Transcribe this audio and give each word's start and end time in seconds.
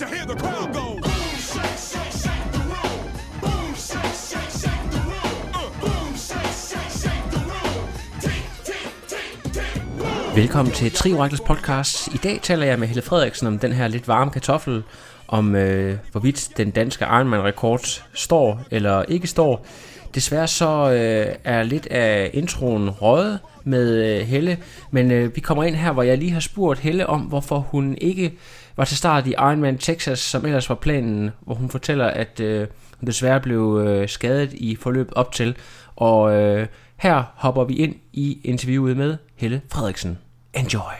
like 0.00 0.08
to 0.08 0.16
hear 0.16 0.26
the 0.26 0.34
crowd 0.34 0.74
go. 0.74 0.86
Boom, 1.06 1.32
shake, 1.50 1.78
shake, 1.90 2.12
shake 2.22 2.52
the 2.52 2.62
room. 2.72 3.00
Boom, 3.40 3.74
shake, 3.74 4.16
shake, 4.30 4.52
shake 4.62 4.90
the 4.90 5.00
room. 5.10 5.36
Uh, 5.54 6.16
shake, 6.16 6.54
shake, 6.70 6.92
shake 7.02 7.26
the 7.30 7.40
room. 7.50 7.84
Tick, 8.20 8.44
tick, 8.64 8.88
tick, 9.08 9.52
tick. 9.52 9.82
Boom. 9.98 10.36
Velkommen 10.36 10.74
til 10.74 10.92
Trioraklets 10.92 11.42
podcast. 11.46 12.08
I 12.14 12.16
dag 12.16 12.40
taler 12.42 12.66
jeg 12.66 12.78
med 12.78 12.88
Helle 12.88 13.02
Frederiksen 13.02 13.46
om 13.46 13.58
den 13.58 13.72
her 13.72 13.88
lidt 13.88 14.08
varme 14.08 14.30
kartoffel, 14.30 14.82
om 15.28 15.54
øh, 15.54 15.98
hvorvidt 16.12 16.48
den 16.56 16.70
danske 16.70 17.04
Ironman-rekord 17.04 18.02
står 18.12 18.60
eller 18.70 19.02
ikke 19.02 19.26
står. 19.26 19.66
Desværre 20.14 20.48
så 20.48 20.90
øh, 20.90 21.34
er 21.44 21.62
lidt 21.62 21.86
af 21.86 22.30
introen 22.32 22.90
røget 22.90 23.38
med 23.64 24.04
øh, 24.04 24.26
Helle, 24.26 24.58
men 24.90 25.10
øh, 25.10 25.36
vi 25.36 25.40
kommer 25.40 25.64
ind 25.64 25.74
her, 25.76 25.92
hvor 25.92 26.02
jeg 26.02 26.18
lige 26.18 26.32
har 26.32 26.40
spurgt 26.40 26.80
Helle 26.80 27.06
om, 27.06 27.20
hvorfor 27.20 27.58
hun 27.58 27.98
ikke 28.00 28.32
var 28.76 28.84
til 28.84 28.96
start 28.96 29.26
i 29.26 29.30
Ironman 29.30 29.78
Texas, 29.78 30.18
som 30.18 30.44
ellers 30.44 30.68
var 30.68 30.74
planen, 30.74 31.30
hvor 31.40 31.54
hun 31.54 31.70
fortæller, 31.70 32.06
at 32.06 32.40
øh, 32.40 32.68
hun 32.98 33.06
desværre 33.06 33.40
blev 33.40 33.82
øh, 33.86 34.08
skadet 34.08 34.52
i 34.52 34.76
forløbet 34.76 35.14
op 35.14 35.32
til. 35.32 35.58
Og 35.96 36.34
øh, 36.34 36.66
her 36.96 37.24
hopper 37.34 37.64
vi 37.64 37.74
ind 37.76 37.94
i 38.12 38.40
interviewet 38.44 38.96
med 38.96 39.16
Helle 39.36 39.62
Frederiksen. 39.72 40.18
Enjoy! 40.54 40.92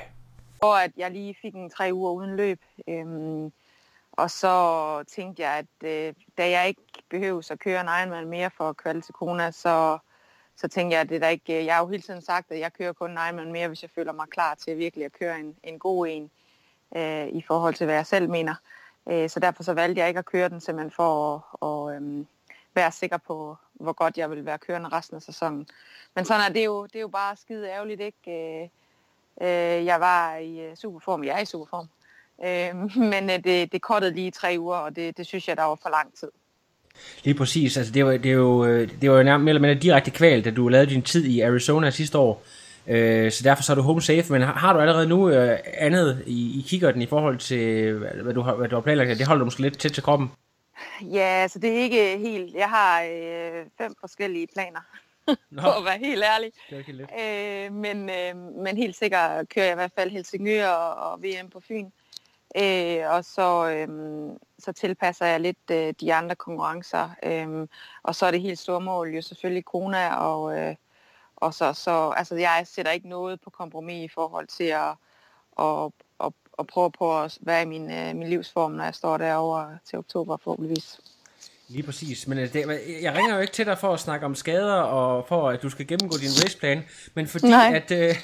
Og 0.61 0.85
at 0.85 0.91
jeg 0.97 1.11
lige 1.11 1.37
fik 1.43 1.55
en 1.55 1.71
tre 1.71 1.91
uger 1.93 2.13
uden 2.13 2.37
løb. 2.37 2.61
Øhm, 2.89 3.53
og 4.13 4.31
så 4.31 5.05
tænkte 5.17 5.43
jeg, 5.43 5.53
at 5.53 5.89
øh, 5.89 6.15
da 6.39 6.51
jeg 6.51 6.69
ikke 6.69 6.83
behøver 7.11 7.49
at 7.51 7.59
køre 7.59 7.81
en 7.81 7.87
Ironman 7.87 8.29
mere 8.29 8.51
for 8.57 8.69
at 8.69 8.77
kvalde 8.77 9.01
til 9.01 9.15
Kona, 9.15 9.51
så, 9.51 9.99
så 10.57 10.69
tænkte 10.69 10.95
jeg, 10.95 11.01
at 11.01 11.09
det 11.09 11.21
der 11.21 11.29
ikke... 11.29 11.59
Øh, 11.59 11.67
jeg 11.67 11.75
har 11.75 11.83
jo 11.83 11.89
hele 11.89 12.03
tiden 12.03 12.23
sagt, 12.23 12.51
at 12.51 12.59
jeg 12.59 12.73
kører 12.73 12.93
kun 12.93 13.11
en 13.11 13.17
Ironman 13.17 13.53
mere, 13.53 13.69
hvis 13.69 13.83
jeg 13.83 13.91
føler 13.95 14.13
mig 14.13 14.27
klar 14.31 14.55
til 14.55 14.79
virkelig 14.79 15.05
at 15.05 15.13
køre 15.13 15.41
en, 15.41 15.57
en 15.63 15.79
god 15.79 16.07
en 16.07 16.31
øh, 16.97 17.29
i 17.29 17.42
forhold 17.47 17.75
til, 17.75 17.84
hvad 17.84 17.95
jeg 17.95 18.06
selv 18.06 18.31
mener. 18.31 18.55
Øh, 19.11 19.31
så 19.31 19.41
derfor 19.41 19.62
så 19.62 19.73
valgte 19.73 20.01
jeg 20.01 20.09
ikke 20.09 20.19
at 20.19 20.25
køre 20.25 20.48
den 20.48 20.61
simpelthen 20.61 20.91
for 20.91 21.37
at 21.37 21.43
og, 21.61 21.95
øh, 21.95 22.25
være 22.75 22.93
sikker 22.93 23.17
på, 23.17 23.56
hvor 23.73 23.93
godt 23.93 24.19
jeg 24.19 24.31
vil 24.31 24.45
være 24.45 24.59
kørende 24.59 24.89
resten 24.89 25.17
af 25.17 25.23
sæsonen. 25.23 25.67
Men 26.15 26.25
sådan 26.25 26.51
er 26.51 26.55
det 26.55 26.65
jo, 26.65 26.87
det 26.87 26.97
er 26.97 27.01
jo 27.01 27.09
bare 27.09 27.37
skide 27.37 27.69
ærgerligt, 27.69 28.01
ikke? 28.01 28.19
Øh, 28.28 28.69
øh, 29.41 29.84
jeg 29.84 30.01
var 30.01 30.37
i 30.37 30.61
øh, 30.61 30.77
superform, 30.77 31.25
jeg 31.25 31.37
er 31.37 31.43
i 31.43 31.45
superform. 31.45 31.89
Øh, 32.45 32.97
men 33.12 33.31
øh, 33.31 33.45
det, 33.45 33.73
det 33.73 33.83
kortede 33.83 34.15
lige 34.15 34.31
tre 34.31 34.56
uger, 34.59 34.77
og 34.77 34.97
det, 34.97 35.17
det 35.17 35.27
synes 35.27 35.48
jeg, 35.48 35.56
der 35.56 35.62
var 35.62 35.78
for 35.83 35.91
lang 35.91 36.15
tid. 36.15 36.28
Lige 37.25 37.34
præcis. 37.34 37.77
Altså, 37.77 37.93
det, 37.93 38.05
var, 38.05 38.12
det, 38.12 38.27
er 38.27 38.34
jo, 38.34 38.65
øh, 38.65 39.00
det 39.00 39.11
var 39.11 39.16
jo 39.16 39.22
nærmest 39.22 39.44
mere 39.44 39.50
eller 39.50 39.69
mindre 39.69 39.82
direkte 39.82 40.11
kval, 40.11 40.44
da 40.44 40.50
du 40.50 40.69
lavede 40.69 40.91
din 40.91 41.03
tid 41.03 41.25
i 41.25 41.41
Arizona 41.41 41.91
sidste 41.91 42.19
år. 42.19 42.43
Øh, 42.89 43.33
så 43.33 43.43
derfor 43.45 43.63
så 43.63 43.73
er 43.73 43.77
du 43.77 43.83
home 43.83 44.03
safe, 44.03 44.33
men 44.33 44.43
har, 44.43 44.53
har 44.53 44.73
du 44.73 44.79
allerede 44.79 45.09
nu 45.09 45.31
øh, 45.31 45.59
andet 45.75 46.23
i, 46.27 46.59
i 46.59 46.65
kikkerten 46.69 47.03
i 47.03 47.07
forhold 47.07 47.39
til, 47.39 47.93
hvad 48.23 48.35
du 48.35 48.41
har, 48.41 48.55
hvad 48.55 48.69
du 48.69 48.77
har 48.77 48.81
planlagt? 48.81 49.19
Det 49.19 49.27
holder 49.27 49.39
du 49.39 49.45
måske 49.45 49.63
lidt 49.63 49.79
tæt 49.79 49.93
til 49.93 50.03
kroppen. 50.03 50.31
Ja, 51.03 51.43
altså 51.43 51.59
det 51.59 51.71
er 51.71 51.83
ikke 51.83 52.19
helt... 52.19 52.55
Jeg 52.55 52.69
har 52.69 53.03
øh, 53.03 53.67
fem 53.79 53.95
forskellige 54.01 54.47
planer, 54.55 54.81
for 55.63 55.79
at 55.79 55.85
være 55.85 55.99
helt 55.99 56.25
ærlig. 56.25 56.53
Det 56.71 56.75
er 56.75 56.79
ikke 56.79 56.93
lidt. 56.93 57.11
Øh, 57.21 57.73
men, 57.73 58.11
øh, 58.11 58.63
men 58.63 58.77
helt 58.77 58.97
sikkert 58.97 59.49
kører 59.49 59.65
jeg 59.65 59.73
i 59.73 59.75
hvert 59.75 59.93
fald 59.99 60.11
Helsingør 60.11 60.69
og, 60.69 61.13
og 61.13 61.23
VM 61.23 61.51
på 61.51 61.61
Fyn. 61.61 61.91
Øh, 62.57 63.11
og 63.11 63.25
så, 63.25 63.69
øh, 63.69 63.89
så 64.59 64.73
tilpasser 64.73 65.27
jeg 65.27 65.41
lidt 65.41 65.71
øh, 65.71 65.95
de 66.01 66.15
andre 66.15 66.35
konkurrencer. 66.35 67.11
Øh, 67.23 67.69
og 68.03 68.15
så 68.15 68.27
er 68.27 68.31
det 68.31 68.41
helt 68.41 68.59
store 68.59 68.81
mål 68.81 69.09
jo 69.09 69.23
selvfølgelig 69.23 69.65
Kona, 69.65 70.15
og, 70.15 70.59
øh, 70.59 70.75
og 71.47 71.55
så, 71.55 71.73
så 71.73 72.11
altså 72.17 72.34
jeg 72.34 72.62
sætter 72.65 72.93
ikke 72.93 73.09
noget 73.09 73.41
på 73.41 73.51
kompromis 73.51 74.05
i 74.05 74.15
forhold 74.15 74.47
til 74.47 74.65
at, 74.65 74.95
at, 75.61 75.91
at, 76.25 76.33
at 76.59 76.67
prøve 76.67 76.91
på 76.91 77.23
at 77.23 77.39
være 77.41 77.62
i 77.62 77.65
min, 77.65 77.91
øh, 77.91 78.17
min 78.17 78.29
livsform, 78.29 78.73
når 78.73 78.84
jeg 78.84 78.95
står 78.95 79.17
derovre 79.17 79.79
til 79.89 79.99
oktober 79.99 80.37
forhåbentligvis. 80.37 81.01
Lige 81.69 81.83
præcis, 81.83 82.27
men 82.27 82.39
øh, 82.39 82.53
det, 82.53 82.65
jeg 83.03 83.15
ringer 83.15 83.35
jo 83.35 83.41
ikke 83.41 83.53
til 83.53 83.67
dig 83.67 83.79
for 83.79 83.93
at 83.93 84.01
snakke 84.01 84.27
om 84.27 84.35
skader 84.35 84.75
og 84.81 85.29
for 85.29 85.49
at 85.51 85.62
du 85.62 85.71
skal 85.71 85.87
gennemgå 85.87 86.17
din 86.17 86.45
raceplan, 86.45 86.85
men 87.15 87.27
fordi 87.27 87.49
Nej. 87.49 87.73
at 87.75 87.91
øh, 87.91 88.15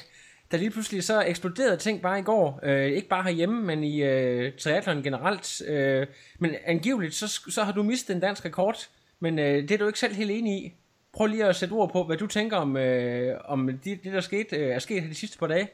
der 0.50 0.58
lige 0.58 0.70
pludselig 0.70 1.04
så 1.04 1.22
eksploderede 1.22 1.76
ting 1.76 2.02
bare 2.02 2.18
i 2.18 2.22
går, 2.22 2.60
øh, 2.62 2.86
ikke 2.86 3.08
bare 3.08 3.22
herhjemme, 3.22 3.62
men 3.62 3.84
i 3.84 4.02
øh, 4.02 4.52
triathlon 4.58 5.02
generelt, 5.02 5.62
øh, 5.66 6.06
men 6.38 6.54
angiveligt 6.64 7.14
så, 7.14 7.40
så 7.50 7.64
har 7.64 7.72
du 7.72 7.82
mistet 7.82 8.14
en 8.14 8.20
dansk 8.20 8.44
rekord, 8.44 8.88
men 9.20 9.38
øh, 9.38 9.62
det 9.62 9.70
er 9.70 9.78
du 9.78 9.86
ikke 9.86 9.98
selv 9.98 10.14
helt 10.14 10.30
enig 10.30 10.64
i. 10.64 10.72
Prøv 11.12 11.26
lige 11.26 11.44
at 11.44 11.56
sætte 11.56 11.72
ord 11.72 11.92
på, 11.92 12.04
hvad 12.04 12.16
du 12.16 12.26
tænker 12.26 12.56
om, 12.56 12.76
øh, 12.76 13.40
om 13.44 13.66
det, 13.66 14.04
det, 14.04 14.12
der 14.12 14.20
skete, 14.20 14.56
øh, 14.56 14.74
er 14.74 14.78
sket 14.78 15.02
de 15.02 15.14
sidste 15.14 15.38
par 15.38 15.46
dage. 15.46 15.68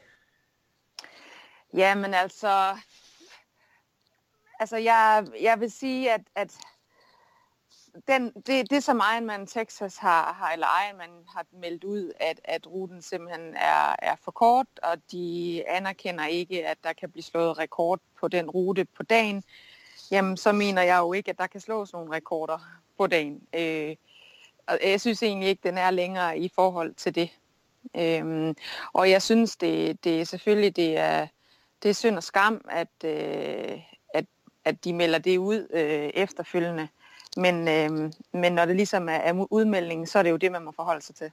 Jamen 1.75 2.15
altså, 2.15 2.77
altså 4.61 4.77
jeg, 4.77 5.27
jeg 5.41 5.61
vil 5.61 5.71
sige, 5.71 6.13
at, 6.13 6.21
at 6.35 6.59
den, 8.09 8.33
det, 8.47 8.71
det 8.71 8.85
som 8.85 9.03
Ironman 9.15 9.47
Texas 9.47 9.97
har, 9.97 10.33
har, 10.33 10.53
eller 10.53 10.67
Ironman 10.87 11.25
har 11.29 11.47
meldt 11.53 11.85
ud, 11.85 12.13
at, 12.21 12.41
at 12.45 12.67
ruten 12.67 13.03
simpelthen 13.03 13.55
er, 13.55 13.97
er 13.99 14.17
for 14.25 14.31
kort, 14.31 14.67
og 14.83 14.97
de 15.13 15.63
anerkender 15.67 16.27
ikke, 16.27 16.67
at 16.67 16.79
der 16.85 16.93
kan 16.93 17.11
blive 17.11 17.23
slået 17.23 17.59
rekord 17.59 18.01
på 18.21 18.29
den 18.29 18.51
rute 18.51 18.85
på 18.85 19.03
dagen, 19.03 19.45
jamen 20.11 20.37
så 20.37 20.53
mener 20.53 20.83
jeg 20.83 20.99
jo 20.99 21.13
ikke, 21.13 21.31
at 21.31 21.39
der 21.39 21.47
kan 21.47 21.61
slås 21.61 21.93
nogle 21.93 22.13
rekorder 22.13 22.59
på 22.99 23.07
dagen. 23.07 23.43
Øh, 23.55 23.97
og 24.69 24.79
øh, 24.85 24.91
jeg 24.91 25.01
synes 25.01 25.23
egentlig 25.23 25.49
ikke, 25.49 25.69
den 25.69 25.79
er 25.79 25.91
længere 25.91 26.39
i 26.39 26.51
forhold 26.55 26.95
til 26.95 27.15
det. 27.15 27.31
Øhm, 27.97 28.57
og 28.93 29.11
jeg 29.11 29.23
synes, 29.23 29.57
det, 29.57 30.05
det 30.05 30.21
er 30.21 30.25
selvfølgelig 30.25 30.77
det 30.77 30.99
er, 30.99 31.27
det 31.83 31.89
er 31.89 31.95
synd 31.95 32.17
og 32.17 32.23
skam, 32.23 32.61
at, 32.71 33.05
øh, 33.05 33.81
at, 34.15 34.27
at 34.65 34.85
de 34.85 34.93
melder 34.93 35.19
det 35.19 35.39
ud 35.39 35.69
øh, 35.71 36.11
efterfølgende. 36.15 36.89
Men, 37.37 37.69
øh, 37.69 38.13
men 38.33 38.53
når 38.53 38.65
det 38.65 38.77
ligesom 38.77 39.09
er, 39.09 39.13
er 39.13 39.47
udmeldingen, 39.53 40.07
så 40.07 40.19
er 40.19 40.23
det 40.23 40.31
jo 40.31 40.37
det, 40.37 40.53
man 40.53 40.65
må 40.65 40.73
forholde 40.73 41.03
sig 41.03 41.15
til. 41.15 41.31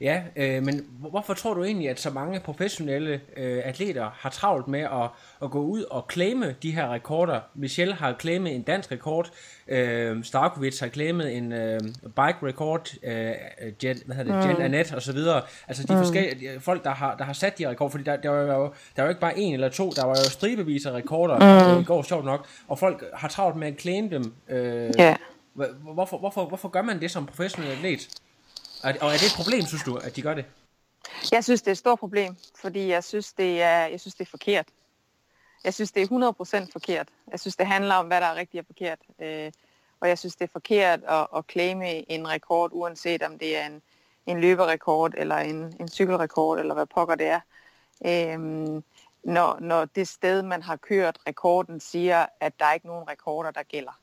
Ja, 0.00 0.22
øh, 0.36 0.62
men 0.62 0.86
hvorfor 0.98 1.34
tror 1.34 1.54
du 1.54 1.64
egentlig, 1.64 1.90
at 1.90 2.00
så 2.00 2.10
mange 2.10 2.40
professionelle 2.40 3.20
øh, 3.36 3.62
atleter 3.64 4.10
har 4.14 4.30
travlt 4.30 4.68
med 4.68 4.80
at, 4.80 5.10
at 5.42 5.50
gå 5.50 5.60
ud 5.60 5.82
og 5.82 6.06
claime 6.12 6.54
de 6.62 6.70
her 6.70 6.92
rekorder? 6.92 7.40
Michelle 7.54 7.94
har 7.94 8.16
claimet 8.20 8.54
en 8.54 8.62
dansk 8.62 8.92
rekord, 8.92 9.30
øh, 9.68 10.24
Starkovic 10.24 10.80
har 10.80 10.88
claimet 10.88 11.36
en 11.36 11.52
øh, 11.52 11.80
bike 12.02 12.38
rekord, 12.42 12.94
øh, 13.02 13.32
Jen, 13.84 13.98
hvad 14.06 14.16
hedder 14.16 14.40
det, 14.40 14.44
mm. 14.44 14.50
Jen 14.50 14.62
Annette 14.62 14.94
og 14.94 15.02
så 15.02 15.12
videre. 15.12 15.42
Altså 15.68 15.82
de 15.82 15.92
mm. 15.92 15.98
forskellige 15.98 16.60
folk, 16.60 16.84
der 16.84 16.90
har, 16.90 17.16
der 17.16 17.24
har 17.24 17.32
sat 17.32 17.58
de 17.58 17.68
rekorder, 17.68 17.90
fordi 17.90 18.04
der, 18.04 18.16
der, 18.16 18.30
var 18.30 18.54
jo, 18.54 18.72
der 18.96 19.02
var 19.02 19.04
jo 19.04 19.08
ikke 19.08 19.20
bare 19.20 19.38
en 19.38 19.54
eller 19.54 19.68
to, 19.68 19.90
der 19.90 20.04
var 20.04 20.16
jo 20.24 20.30
stribevis 20.30 20.86
af 20.86 20.92
rekorder 20.92 21.74
mm. 21.74 21.80
i 21.80 21.84
går, 21.84 22.02
sjovt 22.02 22.24
nok, 22.24 22.46
og 22.68 22.78
folk 22.78 23.04
har 23.14 23.28
travlt 23.28 23.56
med 23.56 23.68
at 23.68 23.80
claim 23.80 24.10
dem. 24.10 24.34
Øh, 24.48 24.90
yeah. 25.00 25.16
hvorfor, 25.94 26.18
hvorfor, 26.18 26.44
hvorfor 26.44 26.68
gør 26.68 26.82
man 26.82 27.00
det 27.00 27.10
som 27.10 27.26
professionel 27.26 27.72
atlet? 27.72 28.08
Og 28.82 28.90
er 28.90 29.18
det 29.18 29.26
et 29.26 29.34
problem, 29.36 29.66
synes 29.66 29.82
du, 29.82 29.96
at 29.96 30.16
de 30.16 30.22
gør 30.22 30.34
det? 30.34 30.44
Jeg 31.32 31.44
synes, 31.44 31.62
det 31.62 31.68
er 31.68 31.72
et 31.72 31.78
stort 31.78 31.98
problem, 31.98 32.36
fordi 32.54 32.88
jeg 32.88 33.04
synes, 33.04 33.32
det 33.32 33.62
er, 33.62 33.86
jeg 33.86 34.00
synes, 34.00 34.14
det 34.14 34.26
er 34.26 34.30
forkert. 34.30 34.66
Jeg 35.64 35.74
synes, 35.74 35.92
det 35.92 36.02
er 36.02 36.64
100% 36.66 36.72
forkert. 36.72 37.08
Jeg 37.32 37.40
synes, 37.40 37.56
det 37.56 37.66
handler 37.66 37.94
om, 37.94 38.06
hvad 38.06 38.20
der 38.20 38.26
er 38.26 38.34
rigtigt 38.34 38.60
og 38.60 38.66
forkert. 38.66 38.98
Øh, 39.20 39.52
og 40.00 40.08
jeg 40.08 40.18
synes, 40.18 40.36
det 40.36 40.44
er 40.44 40.52
forkert 40.52 41.00
at, 41.08 41.26
at 41.36 41.44
claime 41.50 42.10
en 42.12 42.28
rekord, 42.28 42.70
uanset 42.72 43.22
om 43.22 43.38
det 43.38 43.56
er 43.56 43.66
en, 43.66 43.82
en 44.26 44.40
løberekord, 44.40 45.12
eller 45.16 45.36
en, 45.36 45.76
en 45.80 45.88
cykelrekord, 45.88 46.58
eller 46.58 46.74
hvad 46.74 46.86
pokker 46.86 47.14
det 47.14 47.26
er. 47.26 47.40
Øhm, 48.06 48.84
når, 49.24 49.58
når 49.60 49.84
det 49.84 50.08
sted, 50.08 50.42
man 50.42 50.62
har 50.62 50.76
kørt 50.76 51.18
rekorden, 51.26 51.80
siger, 51.80 52.26
at 52.40 52.60
der 52.60 52.66
er 52.66 52.72
ikke 52.72 52.86
nogen 52.86 53.08
rekorder, 53.08 53.50
der 53.50 53.62
gælder. 53.62 54.00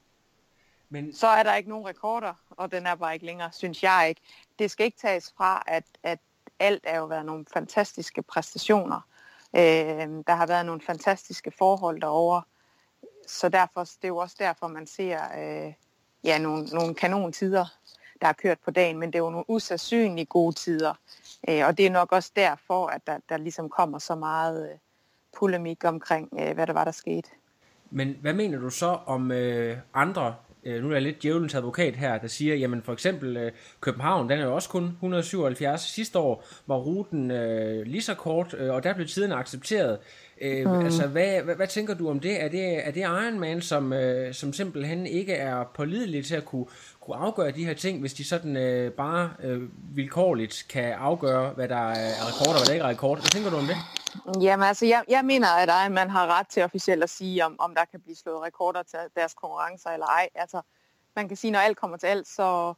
Men... 0.94 1.14
Så 1.14 1.28
er 1.28 1.44
der 1.44 1.56
ikke 1.56 1.70
nogen 1.70 1.88
rekorder, 1.88 2.34
og 2.50 2.72
den 2.72 2.86
er 2.86 2.96
bare 2.96 3.14
ikke 3.14 3.26
længere, 3.26 3.52
synes 3.52 3.84
jeg 3.84 4.06
ikke. 4.10 4.22
Det 4.60 4.72
skal 4.72 4.86
ikke 4.86 4.98
tages 4.98 5.34
fra, 5.38 5.64
at, 5.68 5.84
at 6.04 6.20
alt 6.60 6.84
er 6.88 6.98
jo 6.98 7.06
været 7.06 7.26
nogle 7.26 7.46
fantastiske 7.54 8.22
præstationer. 8.22 9.02
Øh, 9.56 9.62
der 10.28 10.34
har 10.34 10.48
været 10.48 10.66
nogle 10.66 10.82
fantastiske 10.82 11.52
forhold 11.58 12.02
derovre. 12.02 12.42
Så 13.28 13.50
derfor, 13.50 13.84
det 13.84 14.04
er 14.04 14.08
jo 14.08 14.18
også 14.18 14.36
derfor, 14.40 14.68
man 14.68 14.88
ser 14.88 15.20
øh, 15.38 15.74
ja, 16.24 16.38
nogle, 16.38 16.66
nogle 16.66 16.96
kanontider, 16.96 17.66
der 18.22 18.28
er 18.28 18.34
kørt 18.34 18.60
på 18.60 18.72
dagen, 18.72 19.00
men 19.00 19.14
det 19.14 19.16
er 19.16 19.24
jo 19.24 19.30
nogle 19.30 19.50
usandsynligt 19.50 20.30
gode 20.30 20.56
tider. 20.56 20.94
Øh, 21.50 21.68
og 21.68 21.78
det 21.78 21.86
er 21.86 21.92
nok 21.92 22.12
også 22.12 22.32
derfor, 22.36 22.88
at 22.88 23.08
der, 23.08 23.20
der 23.30 23.38
ligesom 23.38 23.70
kommer 23.70 24.00
så 24.00 24.16
meget 24.16 24.72
øh, 24.72 24.78
polemik 25.40 25.84
omkring, 25.86 26.30
øh, 26.40 26.54
hvad 26.54 26.68
der 26.68 26.74
var, 26.74 26.84
der 26.84 26.92
skete. 26.92 27.30
Men 27.90 28.18
hvad 28.22 28.34
mener 28.34 28.60
du 28.60 28.70
så 28.70 29.00
om 29.06 29.32
øh, 29.32 29.78
andre 29.94 30.36
øh, 30.66 30.84
nu 30.84 30.90
er 30.90 30.94
jeg 30.94 31.02
lidt 31.02 31.24
djævelens 31.24 31.56
advokat 31.56 31.96
her, 31.96 32.18
der 32.18 32.28
siger, 32.28 32.56
jamen 32.56 32.82
for 32.82 32.94
eksempel 32.94 33.38
øh, 33.38 33.52
København, 33.82 34.30
den 34.30 34.40
er 34.40 34.44
jo 34.44 34.56
også 34.56 34.70
kun 34.70 34.84
177 34.84 35.82
sidste 35.82 36.20
år, 36.20 36.46
var 36.68 36.76
ruten 36.76 37.32
øh, 37.32 37.86
lige 37.86 38.02
så 38.02 38.14
kort, 38.14 38.56
øh, 38.58 38.74
og 38.74 38.84
der 38.84 38.94
blev 38.94 39.08
tiden 39.08 39.32
accepteret. 39.32 40.00
Øh, 40.42 40.66
mm. 40.66 40.80
Altså, 40.80 41.08
hvad, 41.08 41.42
hvad, 41.42 41.56
hvad 41.56 41.68
tænker 41.68 41.94
du 41.94 42.10
om 42.10 42.20
det? 42.20 42.44
Er 42.44 42.48
det, 42.48 42.88
er 42.88 42.92
det 42.92 43.02
Ironman, 43.02 43.62
som, 43.62 43.94
øh, 43.94 44.34
som 44.34 44.54
simpelthen 44.54 45.06
ikke 45.06 45.34
er 45.34 45.64
pålidelig 45.64 46.26
til 46.26 46.36
at 46.36 46.46
kunne, 46.46 46.66
kunne 47.00 47.18
afgøre 47.18 47.52
de 47.52 47.66
her 47.66 47.74
ting, 47.74 48.00
hvis 48.00 48.14
de 48.14 48.24
sådan 48.24 48.58
øh, 48.58 48.92
bare 48.92 49.34
øh, 49.44 49.62
vilkårligt 49.96 50.66
kan 50.70 50.94
afgøre, 50.94 51.50
hvad 51.50 51.68
der 51.68 51.92
er 51.92 52.28
rekord 52.28 52.56
og 52.56 52.60
hvad 52.60 52.66
der 52.66 52.74
ikke 52.74 52.86
er 52.86 52.90
rekord? 52.90 53.18
Hvad 53.18 53.30
tænker 53.30 53.50
du 53.50 53.58
om 53.58 53.66
det? 53.66 53.78
Jamen 54.42 54.68
altså, 54.68 54.86
jeg, 54.86 55.04
jeg 55.08 55.26
mener, 55.26 55.48
at 55.48 55.70
Ironman 55.70 56.10
har 56.10 56.40
ret 56.40 56.48
til 56.48 56.64
officielt 56.64 57.04
at 57.04 57.10
sige, 57.10 57.46
om, 57.46 57.56
om 57.60 57.76
der 57.76 57.86
kan 57.86 58.00
blive 58.00 58.16
slået 58.16 58.44
rekorder 58.44 58.84
til 58.84 59.00
deres 59.16 59.34
konkurrencer 59.34 59.90
eller 59.90 60.06
ej. 60.06 60.30
Altså, 60.36 60.62
man 61.16 61.28
kan 61.28 61.38
sige, 61.38 61.52
når 61.52 61.60
alt 61.60 61.78
kommer 61.78 61.98
til 61.98 62.08
alt, 62.08 62.28
så 62.28 62.74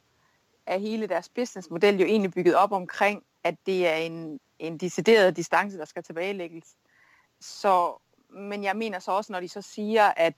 er 0.66 0.78
hele 0.78 1.06
deres 1.06 1.28
businessmodel 1.28 2.00
jo 2.00 2.06
egentlig 2.06 2.32
bygget 2.32 2.54
op 2.54 2.72
omkring, 2.72 3.22
at 3.44 3.54
det 3.66 3.88
er 3.88 3.94
en, 3.94 4.40
en 4.58 4.78
decideret 4.78 5.36
distance, 5.36 5.78
der 5.78 5.84
skal 5.84 6.02
tilbagelægges. 6.02 6.64
Så, 7.40 7.96
men 8.28 8.64
jeg 8.64 8.76
mener 8.76 8.98
så 8.98 9.12
også, 9.12 9.32
når 9.32 9.40
de 9.40 9.48
så 9.48 9.62
siger, 9.62 10.12
at 10.16 10.34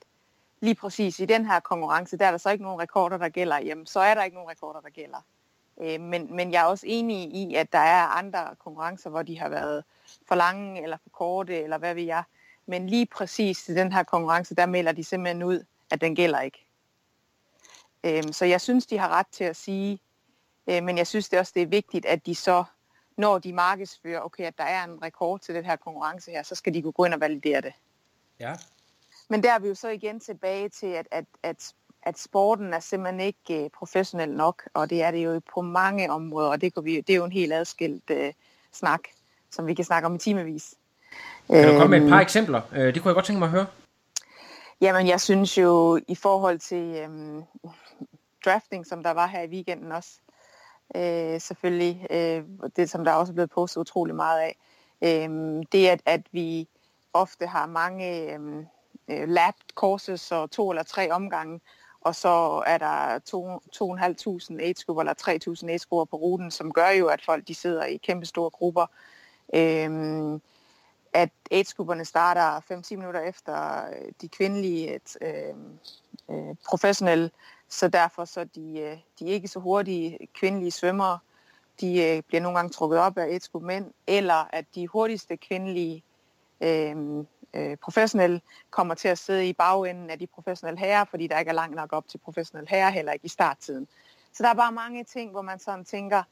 lige 0.61 0.75
præcis 0.75 1.21
i 1.21 1.25
den 1.25 1.47
her 1.47 1.61
konkurrence, 1.61 2.17
der 2.17 2.27
er 2.27 2.31
der 2.31 2.39
så 2.39 2.50
ikke 2.50 2.65
nogen 2.65 2.81
rekorder, 2.81 3.17
der 3.17 3.29
gælder, 3.29 3.59
jamen 3.59 3.87
så 3.87 4.00
er 4.00 4.15
der 4.15 4.25
ikke 4.25 4.35
nogen 4.35 4.50
rekorder, 4.50 4.81
der 4.81 4.91
gælder. 4.91 5.19
Øh, 5.81 6.00
men, 6.00 6.37
men 6.37 6.53
jeg 6.53 6.61
er 6.61 6.67
også 6.67 6.87
enig 6.89 7.35
i, 7.35 7.55
at 7.55 7.73
der 7.73 7.79
er 7.79 8.03
andre 8.03 8.56
konkurrencer, 8.59 9.11
hvor 9.11 9.23
de 9.23 9.39
har 9.39 9.49
været 9.49 9.85
for 10.29 10.35
lange 10.35 10.83
eller 10.83 10.97
for 11.03 11.11
korte, 11.11 11.62
eller 11.62 11.79
hvad 11.79 11.95
ved 11.95 12.03
jeg. 12.03 12.23
Men 12.67 12.87
lige 12.87 13.06
præcis 13.06 13.69
i 13.69 13.75
den 13.75 13.93
her 13.93 14.03
konkurrence, 14.03 14.55
der 14.55 14.67
melder 14.67 14.93
de 14.93 15.05
simpelthen 15.05 15.43
ud, 15.43 15.65
at 15.91 16.01
den 16.01 16.15
gælder 16.17 16.41
ikke. 16.41 16.67
Øh, 18.05 18.23
så 18.33 18.44
jeg 18.44 18.61
synes, 18.61 18.87
de 18.87 18.99
har 18.99 19.09
ret 19.09 19.27
til 19.33 19.44
at 19.44 19.56
sige, 19.56 20.01
øh, 20.67 20.83
men 20.83 20.99
jeg 20.99 21.06
synes 21.06 21.29
det 21.29 21.39
også, 21.39 21.53
det 21.55 21.62
er 21.62 21.67
vigtigt, 21.67 22.06
at 22.06 22.27
de 22.27 22.35
så, 22.35 22.65
når 23.19 23.38
de 23.38 23.53
markedsfører, 23.53 24.20
okay, 24.20 24.44
at 24.44 24.59
der 24.59 24.65
er 24.65 24.85
en 24.85 25.03
rekord 25.03 25.41
til 25.41 25.55
den 25.55 25.65
her 25.65 25.76
konkurrence 25.76 26.31
her, 26.31 26.43
så 26.43 26.55
skal 26.55 26.75
de 26.75 26.82
kunne 26.82 26.93
gå 26.93 27.05
ind 27.05 27.15
og 27.15 27.20
validere 27.20 27.61
det. 27.61 27.73
Ja. 28.41 28.55
Men 29.29 29.43
der 29.43 29.53
er 29.53 29.59
vi 29.59 29.69
jo 29.69 29.75
så 29.75 29.88
igen 29.88 30.20
tilbage 30.20 30.69
til, 30.69 30.87
at, 30.87 31.09
at, 31.11 31.25
at 31.43 31.75
at 32.03 32.19
sporten 32.19 32.75
er 32.75 32.81
simpelthen 32.81 33.20
ikke 33.20 33.65
uh, 33.65 33.70
professionel 33.79 34.29
nok, 34.29 34.62
og 34.75 34.91
det 34.91 35.03
er 35.03 35.11
det 35.11 35.25
jo 35.25 35.41
på 35.55 35.61
mange 35.61 36.11
områder, 36.11 36.49
og 36.49 36.61
det, 36.61 36.75
kan 36.75 36.85
vi, 36.85 37.00
det 37.00 37.11
er 37.11 37.17
jo 37.17 37.25
en 37.25 37.32
helt 37.32 37.53
adskilt 37.53 38.11
uh, 38.11 38.29
snak, 38.73 39.00
som 39.50 39.67
vi 39.67 39.75
kan 39.75 39.85
snakke 39.85 40.06
om 40.06 40.15
i 40.15 40.19
timevis. 40.19 40.75
Kan 41.50 41.69
du 41.69 41.79
komme 41.79 41.99
med 41.99 42.06
et 42.06 42.11
par 42.11 42.17
øhm, 42.17 42.23
eksempler? 42.23 42.62
Uh, 42.73 42.79
det 42.79 43.03
kunne 43.03 43.09
jeg 43.09 43.15
godt 43.15 43.25
tænke 43.25 43.38
mig 43.38 43.47
at 43.47 43.50
høre. 43.50 43.67
Jamen, 44.81 45.06
jeg 45.06 45.20
synes 45.20 45.59
jo, 45.59 46.00
i 46.09 46.15
forhold 46.15 46.59
til 46.59 47.05
um, 47.06 47.44
drafting, 48.44 48.87
som 48.87 49.03
der 49.03 49.11
var 49.11 49.26
her 49.26 49.43
i 49.43 49.49
weekenden 49.49 49.93
også, 49.93 50.11
øh, 50.96 51.40
selvfølgelig, 51.40 52.06
øh, 52.11 52.44
det 52.76 52.90
som 52.90 53.05
der 53.05 53.12
også 53.12 53.32
er 53.32 53.35
blevet 53.35 53.50
postet 53.50 53.81
utrolig 53.81 54.14
meget 54.14 54.40
af, 54.40 54.56
øh, 55.02 55.62
det 55.73 55.88
at, 55.88 56.00
at 56.06 56.23
vi 56.32 56.69
ofte 57.12 57.46
har 57.46 57.67
mange 57.67 58.32
øh, 58.32 58.64
øh 59.08 59.29
lab 59.29 59.55
courses 59.75 60.32
og 60.32 60.50
to 60.50 60.70
eller 60.70 60.82
tre 60.82 61.11
omgange, 61.11 61.61
og 62.00 62.14
så 62.14 62.62
er 62.67 62.79
der 62.79 63.19
2.500 63.19 64.62
age 64.62 65.00
eller 65.00 65.14
3.000 65.62 65.70
age 65.70 65.87
på 65.90 66.17
ruten, 66.17 66.50
som 66.50 66.73
gør 66.73 66.88
jo, 66.88 67.06
at 67.06 67.25
folk 67.25 67.49
de 67.49 67.55
sidder 67.55 67.84
i 67.84 67.96
kæmpe 67.96 68.26
store 68.26 68.50
grupper. 68.50 68.87
Øhm, 69.55 70.41
at 71.12 71.31
age 71.50 72.05
starter 72.05 72.61
5-10 72.75 72.96
minutter 72.96 73.20
efter 73.20 73.87
øh, 73.88 74.12
de 74.20 74.29
kvindelige 74.29 74.94
et, 74.94 75.17
øh, 75.20 75.55
øh, 76.31 76.55
professionelle, 76.69 77.31
så 77.69 77.88
derfor 77.88 78.25
så 78.25 78.44
de, 78.44 78.79
øh, 78.81 78.99
de 79.19 79.25
ikke 79.25 79.49
så 79.49 79.59
hurtige 79.59 80.29
kvindelige 80.35 80.70
svømmere, 80.70 81.19
de 81.81 82.03
øh, 82.05 82.23
bliver 82.23 82.41
nogle 82.41 82.59
gange 82.59 82.70
trukket 82.70 82.99
op 82.99 83.19
af 83.19 83.25
age 83.25 83.61
mænd, 83.61 83.93
eller 84.06 84.49
at 84.53 84.65
de 84.75 84.88
hurtigste 84.88 85.37
kvindelige 85.37 86.03
øh, 86.61 86.97
øh, 87.55 87.76
professionelle 87.76 88.41
kommer 88.70 88.94
til 88.94 89.09
at 89.09 89.19
sidde 89.19 89.49
i 89.49 89.53
bagenden 89.53 90.11
af 90.11 90.19
de 90.19 90.26
professionelle 90.26 90.81
herrer, 90.81 91.05
fordi 91.05 91.26
der 91.26 91.38
ikke 91.38 91.49
er 91.49 91.55
langt 91.55 91.76
nok 91.76 91.93
op 91.93 92.09
til 92.09 92.19
professionelle 92.19 92.70
herrer, 92.70 92.91
heller 92.91 93.12
ikke 93.12 93.25
i 93.25 93.29
starttiden. 93.29 93.88
Så 94.32 94.43
der 94.43 94.49
er 94.49 94.55
bare 94.55 94.73
mange 94.73 95.05
ting, 95.05 95.31
hvor 95.31 95.43
man 95.43 95.59
sådan 95.59 95.85
tænker, 95.85 96.23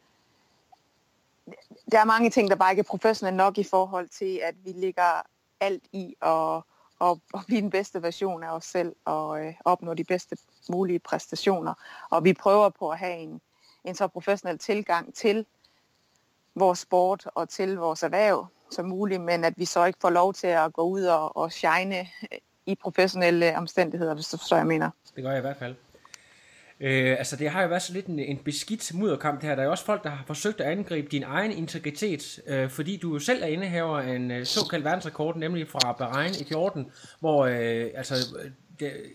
der 1.92 2.00
er 2.00 2.04
mange 2.04 2.30
ting, 2.30 2.50
der 2.50 2.56
bare 2.56 2.72
ikke 2.72 2.80
er 2.80 2.90
professionelle 2.90 3.36
nok 3.36 3.58
i 3.58 3.64
forhold 3.64 4.08
til, 4.08 4.40
at 4.42 4.54
vi 4.64 4.72
ligger 4.72 5.22
alt 5.60 5.84
i 5.92 6.16
at, 6.22 6.62
at, 7.00 7.18
at 7.34 7.40
blive 7.46 7.60
den 7.60 7.70
bedste 7.70 8.02
version 8.02 8.42
af 8.42 8.50
os 8.50 8.64
selv 8.64 8.96
og 9.04 9.44
øh, 9.44 9.54
opnå 9.64 9.94
de 9.94 10.04
bedste 10.04 10.36
mulige 10.68 10.98
præstationer. 10.98 11.74
Og 12.10 12.24
vi 12.24 12.32
prøver 12.32 12.68
på 12.68 12.90
at 12.90 12.98
have 12.98 13.16
en, 13.16 13.40
en 13.84 13.94
så 13.94 14.06
professionel 14.06 14.58
tilgang 14.58 15.14
til 15.14 15.46
vores 16.54 16.78
sport 16.78 17.26
og 17.34 17.48
til 17.48 17.76
vores 17.76 18.02
erhverv, 18.02 18.46
som 18.70 18.86
muligt, 18.86 19.20
men 19.20 19.44
at 19.44 19.54
vi 19.56 19.64
så 19.64 19.84
ikke 19.84 19.98
får 20.02 20.10
lov 20.10 20.34
til 20.34 20.46
at 20.46 20.72
gå 20.72 20.82
ud 20.82 21.02
og, 21.02 21.36
og 21.36 21.52
shine 21.52 21.98
øh, 21.98 22.38
i 22.66 22.74
professionelle 22.74 23.56
omstændigheder, 23.56 24.14
hvis 24.14 24.28
du 24.28 24.36
forstår, 24.36 24.56
jeg 24.56 24.66
mener. 24.66 24.90
Det 25.16 25.24
gør 25.24 25.30
jeg 25.30 25.38
i 25.38 25.40
hvert 25.40 25.56
fald. 25.56 25.74
Øh, 26.80 27.18
altså 27.18 27.36
det 27.36 27.50
har 27.50 27.62
jo 27.62 27.68
været 27.68 27.82
så 27.82 27.92
lidt 27.92 28.06
en, 28.06 28.18
en 28.18 28.38
beskidt 28.38 28.94
mudderkamp 28.94 29.40
det 29.40 29.48
her. 29.48 29.54
Der 29.54 29.62
er 29.62 29.66
jo 29.66 29.70
også 29.70 29.84
folk, 29.84 30.04
der 30.04 30.10
har 30.10 30.24
forsøgt 30.26 30.60
at 30.60 30.66
angribe 30.66 31.08
din 31.08 31.22
egen 31.22 31.52
integritet, 31.52 32.40
øh, 32.46 32.70
fordi 32.70 32.96
du 32.96 33.12
jo 33.12 33.18
selv 33.18 33.42
er 33.42 33.46
indehaver 33.46 33.98
af 34.00 34.14
en 34.14 34.30
øh, 34.30 34.46
såkaldt 34.46 34.84
verdensrekord, 34.84 35.36
nemlig 35.36 35.68
fra 35.68 35.92
Bahrain 35.92 36.30
i 36.40 36.44
14, 36.44 36.92
hvor 37.20 37.46
øh, 37.46 37.90
altså, 37.94 38.14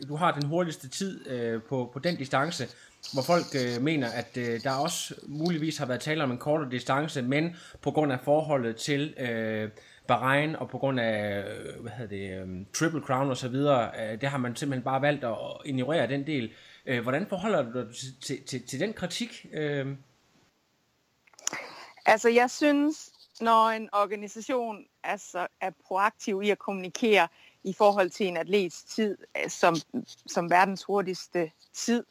du 0.07 0.15
har 0.15 0.31
den 0.31 0.49
hurtigste 0.49 0.89
tid 0.89 1.27
øh, 1.27 1.61
på, 1.61 1.89
på 1.93 1.99
den 1.99 2.15
distance 2.15 2.67
hvor 3.13 3.21
folk 3.21 3.45
øh, 3.55 3.81
mener, 3.81 4.09
at 4.11 4.37
øh, 4.37 4.63
der 4.63 4.71
også 4.71 5.15
muligvis 5.27 5.77
har 5.77 5.85
været 5.85 6.01
tale 6.01 6.23
om 6.23 6.31
en 6.31 6.37
kortere 6.37 6.71
distance, 6.71 7.21
men 7.21 7.55
på 7.81 7.91
grund 7.91 8.11
af 8.11 8.19
forholdet 8.19 8.75
til 8.75 9.13
øh, 9.19 9.69
Bahrain 10.07 10.55
og 10.55 10.69
på 10.69 10.77
grund 10.77 10.99
af 10.99 11.39
øh, 11.39 11.81
hvad 11.81 11.91
hedder 11.91 12.17
det, 12.17 12.49
øh, 12.49 12.65
Triple 12.73 13.01
Crown 13.01 13.29
og 13.29 13.37
så 13.37 13.47
videre, 13.47 13.91
øh, 13.99 14.21
det 14.21 14.29
har 14.29 14.37
man 14.37 14.55
simpelthen 14.55 14.83
bare 14.83 15.01
valgt 15.01 15.23
at 15.23 15.37
ignorere 15.65 16.07
den 16.07 16.27
del. 16.27 16.53
Øh, 16.85 17.01
hvordan 17.01 17.27
forholder 17.27 17.61
du 17.63 17.79
dig 17.79 17.95
til, 17.95 18.21
til, 18.21 18.43
til, 18.43 18.67
til 18.67 18.79
den 18.79 18.93
kritik? 18.93 19.45
Øh? 19.53 19.87
Altså 22.05 22.29
jeg 22.29 22.49
synes, 22.49 23.11
når 23.41 23.69
en 23.69 23.89
organisation 23.93 24.85
altså, 25.03 25.47
er 25.61 25.71
proaktiv 25.87 26.41
i 26.43 26.49
at 26.49 26.59
kommunikere 26.59 27.27
i 27.63 27.73
forhold 27.73 28.09
til 28.09 28.27
en 28.27 28.37
atlets 28.37 28.83
tid 28.83 29.17
øh, 29.37 29.49
som, 29.49 29.75
som 30.27 30.49
verdens 30.49 30.83
hurtigste 30.83 31.51
tid, 31.73 32.03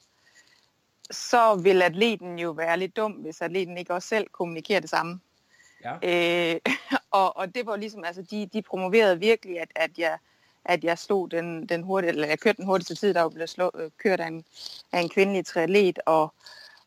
så 1.11 1.55
vil 1.55 1.83
atleten 1.83 2.39
jo 2.39 2.51
være 2.51 2.79
lidt 2.79 2.97
dum, 2.97 3.13
hvis 3.13 3.41
atleten 3.41 3.79
ikke 3.79 3.95
også 3.95 4.09
selv 4.09 4.27
kommunikerer 4.33 4.81
det 4.81 4.91
samme. 4.91 5.21
Ja. 5.85 6.55
Øh, 6.55 6.61
og, 7.11 7.37
og 7.37 7.55
det 7.55 7.67
var 7.67 7.77
ligesom, 7.77 8.05
altså 8.05 8.23
de, 8.23 8.47
de 8.53 8.63
promoverede 8.63 9.19
virkelig, 9.19 9.61
at, 9.61 9.73
at 9.75 9.99
jeg 9.99 10.19
at 10.65 10.85
jeg 10.85 10.99
slog 10.99 11.31
den, 11.31 11.67
den 11.67 11.83
hurtige, 11.83 12.09
eller 12.09 12.29
jeg 12.29 12.39
kørte 12.39 12.57
den 12.57 12.67
hurtigste 12.67 12.95
tid, 12.95 13.15
der 13.15 13.29
blevet 13.29 13.51
slå, 13.51 13.71
øh, 13.75 13.91
kørt 13.99 14.21
af 14.21 14.27
en, 14.27 14.45
af 14.93 15.01
en 15.01 15.09
kvindelig 15.09 15.47
triatlet, 15.47 15.99
og, 16.07 16.35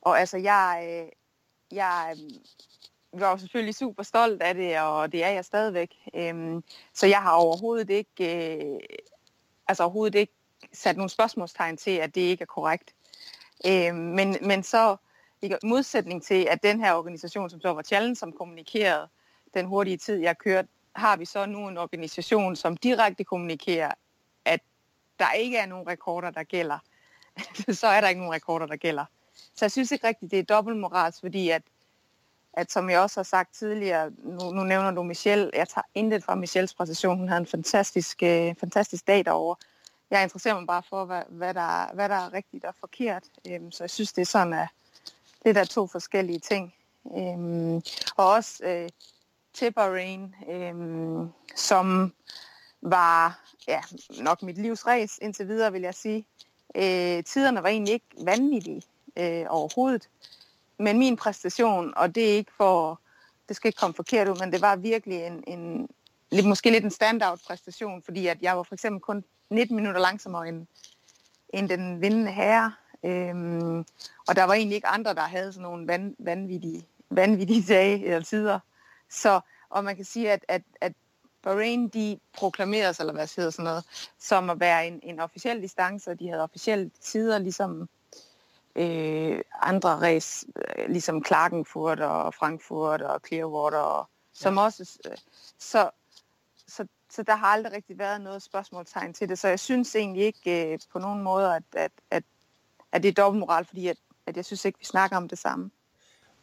og 0.01 0.19
altså 0.19 0.37
jeg, 0.37 0.87
øh, 0.89 1.11
jeg 1.77 2.15
var 3.13 3.31
jo 3.31 3.37
selvfølgelig 3.37 3.75
super 3.75 4.03
stolt 4.03 4.41
af 4.41 4.55
det, 4.55 4.79
og 4.79 5.11
det 5.11 5.23
er 5.23 5.29
jeg 5.29 5.45
stadigvæk. 5.45 5.95
Øhm, 6.15 6.63
så 6.93 7.07
jeg 7.07 7.21
har 7.21 7.31
overhovedet 7.31 7.89
ikke, 7.89 8.55
øh, 8.55 8.79
altså 9.67 9.83
overhovedet 9.83 10.19
ikke 10.19 10.33
sat 10.73 10.97
nogle 10.97 11.09
spørgsmålstegn 11.09 11.77
til, 11.77 11.91
at 11.91 12.15
det 12.15 12.21
ikke 12.21 12.41
er 12.41 12.45
korrekt. 12.45 12.93
Øhm, 13.67 13.95
men, 13.95 14.37
men 14.41 14.63
så 14.63 14.95
i 15.41 15.53
modsætning 15.63 16.23
til, 16.23 16.47
at 16.51 16.63
den 16.63 16.79
her 16.79 16.93
organisation, 16.93 17.49
som 17.49 17.61
så 17.61 17.73
var 17.73 17.81
Challenge, 17.81 18.15
som 18.15 18.33
kommunikerede 18.33 19.07
den 19.53 19.65
hurtige 19.65 19.97
tid, 19.97 20.15
jeg 20.15 20.37
kørte, 20.37 20.67
har 20.95 21.17
vi 21.17 21.25
så 21.25 21.45
nu 21.45 21.67
en 21.67 21.77
organisation, 21.77 22.55
som 22.55 22.77
direkte 22.77 23.23
kommunikerer, 23.23 23.91
at 24.45 24.59
der 25.19 25.31
ikke 25.31 25.57
er 25.57 25.65
nogen 25.65 25.87
rekorder, 25.87 26.29
der 26.31 26.43
gælder. 26.43 26.79
så 27.81 27.87
er 27.87 28.01
der 28.01 28.07
ikke 28.07 28.21
nogen 28.21 28.33
rekorder, 28.33 28.65
der 28.65 28.75
gælder. 28.75 29.05
Så 29.33 29.65
jeg 29.65 29.71
synes 29.71 29.91
ikke 29.91 30.07
rigtigt, 30.07 30.31
det 30.31 30.39
er 30.39 30.43
dobbeltmorals, 30.43 31.19
fordi 31.19 31.49
at, 31.49 31.61
at 32.53 32.71
som 32.71 32.89
jeg 32.89 32.99
også 32.99 33.19
har 33.19 33.23
sagt 33.23 33.55
tidligere, 33.55 34.11
nu, 34.23 34.51
nu 34.51 34.63
nævner 34.63 34.91
du 34.91 35.03
Michelle, 35.03 35.51
jeg 35.53 35.69
tager 35.69 35.85
intet 35.95 36.23
fra 36.23 36.35
Michelles 36.35 36.73
præstation, 36.73 37.17
hun 37.17 37.27
havde 37.27 37.39
en 37.39 37.47
fantastisk, 37.47 38.23
øh, 38.23 38.55
fantastisk 38.59 39.07
dag 39.07 39.25
derovre 39.25 39.55
jeg 40.13 40.23
interesserer 40.23 40.55
mig 40.55 40.67
bare 40.67 40.83
for, 40.89 41.05
hvad, 41.05 41.21
hvad, 41.29 41.53
der, 41.53 41.93
hvad 41.93 42.09
der 42.09 42.15
er 42.15 42.33
rigtigt 42.33 42.65
og 42.65 42.75
forkert. 42.79 43.23
Øhm, 43.47 43.71
så 43.71 43.83
jeg 43.83 43.89
synes, 43.89 44.13
det 44.13 44.21
er 44.21 44.25
sådan, 44.25 44.53
at 44.53 44.67
det 45.45 45.57
er 45.57 45.63
to 45.63 45.87
forskellige 45.87 46.39
ting. 46.39 46.73
Øhm, 47.17 47.75
og 48.17 48.31
også 48.31 48.63
øh, 48.65 48.89
til 49.53 49.71
Bahrain, 49.71 50.35
øhm, 50.49 51.29
som 51.55 52.13
var 52.81 53.39
ja, 53.67 53.81
nok 54.19 54.43
mit 54.43 54.57
livs 54.57 54.87
race 54.87 55.23
indtil 55.23 55.47
videre, 55.47 55.71
vil 55.71 55.81
jeg 55.81 55.95
sige. 55.95 56.25
Øh, 56.75 57.23
tiderne 57.23 57.63
var 57.63 57.69
egentlig 57.69 57.93
ikke 57.93 58.09
vanvittige 58.17 58.81
øh, 59.17 59.45
overhovedet. 59.49 60.09
Men 60.83 60.99
min 60.99 61.15
præstation, 61.15 61.93
og 61.95 62.15
det 62.15 62.31
er 62.31 62.35
ikke 62.35 62.51
for, 62.57 63.01
det 63.47 63.55
skal 63.55 63.67
ikke 63.67 63.77
komme 63.77 63.93
forkert 63.93 64.27
ud, 64.27 64.39
men 64.39 64.51
det 64.51 64.61
var 64.61 64.75
virkelig 64.75 65.25
en, 65.25 65.43
en 65.47 65.89
lidt, 66.31 66.45
måske 66.45 66.71
lidt 66.71 66.83
en 66.83 66.91
standout 66.91 67.41
præstation, 67.47 68.03
fordi 68.03 68.27
at 68.27 68.37
jeg 68.41 68.57
var 68.57 68.63
for 68.63 68.73
eksempel 68.73 69.01
kun 69.01 69.23
19 69.49 69.75
minutter 69.75 70.01
langsommere 70.01 70.47
end, 70.47 70.67
end 71.49 71.69
den 71.69 72.01
vindende 72.01 72.31
herre. 72.31 72.73
Øhm, 73.03 73.79
og 74.27 74.35
der 74.35 74.43
var 74.43 74.53
egentlig 74.53 74.75
ikke 74.75 74.87
andre, 74.87 75.13
der 75.13 75.21
havde 75.21 75.53
sådan 75.53 75.63
nogle 75.63 75.87
van, 75.87 76.15
vanvittige, 76.19 76.85
vanvittige 77.09 77.73
dage 77.73 78.05
eller 78.05 78.21
tider. 78.21 78.59
Så, 79.09 79.39
og 79.69 79.83
man 79.83 79.95
kan 79.95 80.05
sige, 80.05 80.31
at, 80.31 80.45
at, 80.47 80.61
at 80.81 80.93
Bahrain, 81.43 81.87
de 81.87 82.19
proklamerede 82.33 82.93
sig, 82.93 83.03
eller 83.03 83.13
hvad 83.13 83.27
hedder 83.35 83.51
sådan 83.51 83.63
noget, 83.63 84.11
som 84.19 84.49
at 84.49 84.59
være 84.59 84.87
en, 84.87 84.99
en 85.03 85.19
officiel 85.19 85.61
distance, 85.61 86.11
og 86.11 86.19
de 86.19 86.29
havde 86.29 86.43
officielle 86.43 86.91
tider, 87.01 87.37
ligesom 87.37 87.89
øh, 88.75 89.41
andre 89.61 89.89
race, 89.89 90.47
øh, 90.55 90.89
ligesom 90.89 91.21
Klagenfurt 91.21 91.99
og 91.99 92.33
Frankfurt 92.33 93.01
og 93.01 93.21
Clearwater, 93.27 93.77
og, 93.77 94.09
som 94.33 94.55
ja. 94.55 94.61
også, 94.61 94.99
øh, 95.05 95.17
så, 95.59 95.89
så 96.67 96.87
så 97.15 97.23
der 97.23 97.35
har 97.35 97.47
aldrig 97.47 97.73
rigtig 97.73 97.99
været 97.99 98.21
noget 98.21 98.41
spørgsmålstegn 98.41 99.13
til 99.13 99.29
det. 99.29 99.39
Så 99.39 99.47
jeg 99.47 99.59
synes 99.59 99.95
egentlig 99.95 100.23
ikke 100.23 100.73
øh, 100.73 100.79
på 100.93 100.99
nogen 100.99 101.23
måde, 101.23 101.55
at, 101.55 101.63
at, 101.75 101.91
at, 102.11 102.23
at 102.91 103.03
det 103.03 103.09
er 103.09 103.23
dobbeltmoral, 103.23 103.65
fordi 103.65 103.87
at, 103.87 103.97
at 104.27 104.37
jeg 104.37 104.45
synes 104.45 104.65
ikke, 104.65 104.79
vi 104.79 104.85
snakker 104.85 105.17
om 105.17 105.29
det 105.29 105.37
samme. 105.37 105.71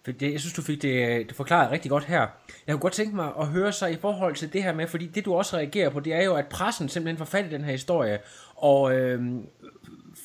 For 0.04 0.12
det, 0.12 0.32
jeg 0.32 0.40
synes, 0.40 0.54
du 0.54 0.62
fik 0.62 0.82
det, 0.82 1.28
det 1.28 1.36
forklaret 1.36 1.70
rigtig 1.70 1.90
godt 1.90 2.04
her. 2.04 2.26
Jeg 2.66 2.72
kunne 2.72 2.80
godt 2.80 2.92
tænke 2.92 3.16
mig 3.16 3.32
at 3.40 3.46
høre 3.46 3.72
sig 3.72 3.92
i 3.92 3.96
forhold 3.96 4.34
til 4.34 4.52
det 4.52 4.62
her 4.62 4.74
med, 4.74 4.86
fordi 4.86 5.06
det 5.06 5.24
du 5.24 5.34
også 5.34 5.56
reagerer 5.56 5.90
på, 5.90 6.00
det 6.00 6.12
er 6.12 6.22
jo, 6.22 6.34
at 6.34 6.46
pressen 6.48 6.88
simpelthen 6.88 7.18
får 7.18 7.24
fat 7.24 7.46
i 7.46 7.48
den 7.48 7.64
her 7.64 7.72
historie, 7.72 8.18
og 8.54 8.94
øh, 8.94 9.22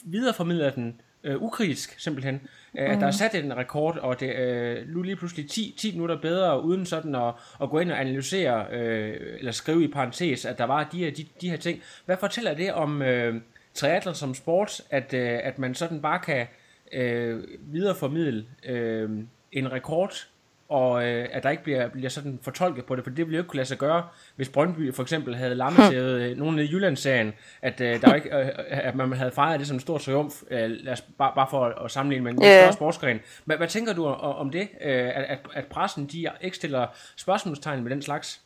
videreformidler 0.03 0.69
den 0.69 1.01
øh, 1.25 1.41
ukritisk 1.41 1.99
simpelthen. 1.99 2.35
Mm. 2.73 2.79
At 2.79 2.99
der 2.99 3.07
er 3.07 3.11
sat 3.11 3.35
en 3.35 3.57
rekord, 3.57 3.97
og 3.97 4.19
det 4.19 4.35
øh, 4.35 4.89
nu 4.89 5.01
lige 5.01 5.15
pludselig 5.15 5.49
10, 5.49 5.75
10 5.77 5.91
minutter 5.91 6.21
bedre, 6.21 6.63
uden 6.63 6.85
sådan 6.85 7.15
at, 7.15 7.33
at 7.61 7.69
gå 7.69 7.79
ind 7.79 7.91
og 7.91 8.01
analysere, 8.01 8.65
øh, 8.71 9.37
eller 9.39 9.51
skrive 9.51 9.83
i 9.83 9.87
parentes, 9.87 10.45
at 10.45 10.57
der 10.57 10.65
var 10.65 10.83
de, 10.83 11.11
de, 11.11 11.25
de 11.41 11.49
her 11.49 11.57
ting. 11.57 11.81
Hvad 12.05 12.17
fortæller 12.17 12.53
det 12.53 12.73
om 12.73 13.01
øh, 13.01 13.41
triathlon 13.73 14.15
som 14.15 14.33
sport, 14.33 14.81
at, 14.89 15.13
øh, 15.13 15.39
at 15.43 15.59
man 15.59 15.75
sådan 15.75 16.01
bare 16.01 16.19
kan 16.19 16.47
øh, 16.91 17.43
videreformidle 17.59 18.45
øh, 18.65 19.09
en 19.51 19.71
rekord, 19.71 20.27
og 20.69 21.05
øh, 21.05 21.27
at 21.31 21.43
der 21.43 21.49
ikke 21.49 21.63
bliver, 21.63 21.87
bliver 21.87 22.09
sådan 22.09 22.39
fortolket 22.41 22.85
på 22.85 22.95
det, 22.95 23.03
for 23.03 23.09
det 23.09 23.25
ville 23.25 23.35
jo 23.35 23.41
ikke 23.41 23.49
kunne 23.49 23.57
lade 23.57 23.67
sig 23.67 23.77
gøre, 23.77 24.07
hvis 24.35 24.49
Brøndby 24.49 24.93
for 24.93 25.03
eksempel 25.03 25.35
havde 25.35 25.55
lammesævet 25.55 26.21
øh, 26.21 26.37
nogen 26.37 26.59
i 26.59 26.61
Jyllandsserien, 26.61 27.33
at, 27.61 27.81
øh, 27.81 28.01
der 28.01 28.13
ikke, 28.13 28.37
øh, 28.37 28.51
at 28.69 28.95
man 28.95 29.13
havde 29.13 29.31
fejret 29.31 29.59
det 29.59 29.67
som 29.67 29.75
en 29.75 29.79
stor 29.79 29.97
triumf, 29.97 30.43
øh, 30.51 30.69
lad 30.69 30.93
os, 30.93 31.01
bare, 31.01 31.31
bare 31.35 31.47
for 31.49 31.65
at, 31.65 31.85
at 31.85 31.91
sammenligne 31.91 32.23
med 32.23 32.31
en 32.31 32.43
yeah. 32.43 32.61
større 32.61 32.73
sportsgren. 32.73 33.19
Hvad, 33.45 33.57
hvad 33.57 33.67
tænker 33.67 33.93
du 33.93 34.05
om, 34.05 34.37
om 34.37 34.49
det, 34.49 34.61
øh, 34.61 35.11
at, 35.15 35.39
at 35.53 35.65
pressen 35.65 36.05
de 36.05 36.27
ikke 36.41 36.55
stiller 36.55 36.87
spørgsmålstegn 37.15 37.83
med 37.83 37.91
den 37.91 38.01
slags? 38.01 38.41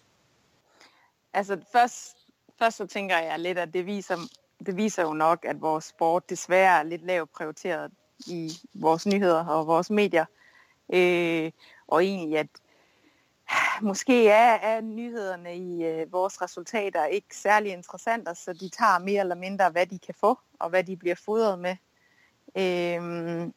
Altså 1.34 1.58
først, 1.72 2.18
først 2.60 2.78
så 2.78 2.88
tænker 2.88 3.18
jeg 3.18 3.40
lidt, 3.40 3.58
at 3.58 3.74
det 3.74 3.86
viser, 3.86 4.18
det 4.66 4.78
viser 4.78 5.04
jo 5.04 5.14
nok, 5.14 5.46
at 5.48 5.62
vores 5.62 5.86
sport 5.86 6.30
desværre 6.30 6.80
er 6.80 6.84
lidt 6.84 7.06
lavt 7.06 7.30
prioriteret 7.34 7.92
i 8.28 8.52
vores 8.74 9.06
nyheder 9.08 9.46
og 9.46 9.68
vores 9.68 9.90
medier. 9.90 10.26
Øh, 10.94 11.52
og 11.90 12.04
egentlig, 12.04 12.40
at 12.40 12.48
måske 13.82 14.30
er, 14.30 14.54
er 14.54 14.82
nyhederne 14.82 15.58
i 15.58 15.84
øh, 15.84 16.12
vores 16.12 16.42
resultater 16.42 17.06
ikke 17.06 17.36
særlig 17.36 17.72
interessante, 17.72 18.36
så 18.36 18.54
de 18.54 18.70
tager 18.70 19.00
mere 19.00 19.22
eller 19.22 19.36
mindre, 19.36 19.70
hvad 19.70 19.86
de 19.86 20.00
kan 20.00 20.16
få, 20.20 20.40
og 20.60 20.70
hvad 20.70 20.84
de 20.84 20.98
bliver 20.98 21.16
fodret 21.16 21.60
med. 21.60 21.76
Øhm, 22.58 23.54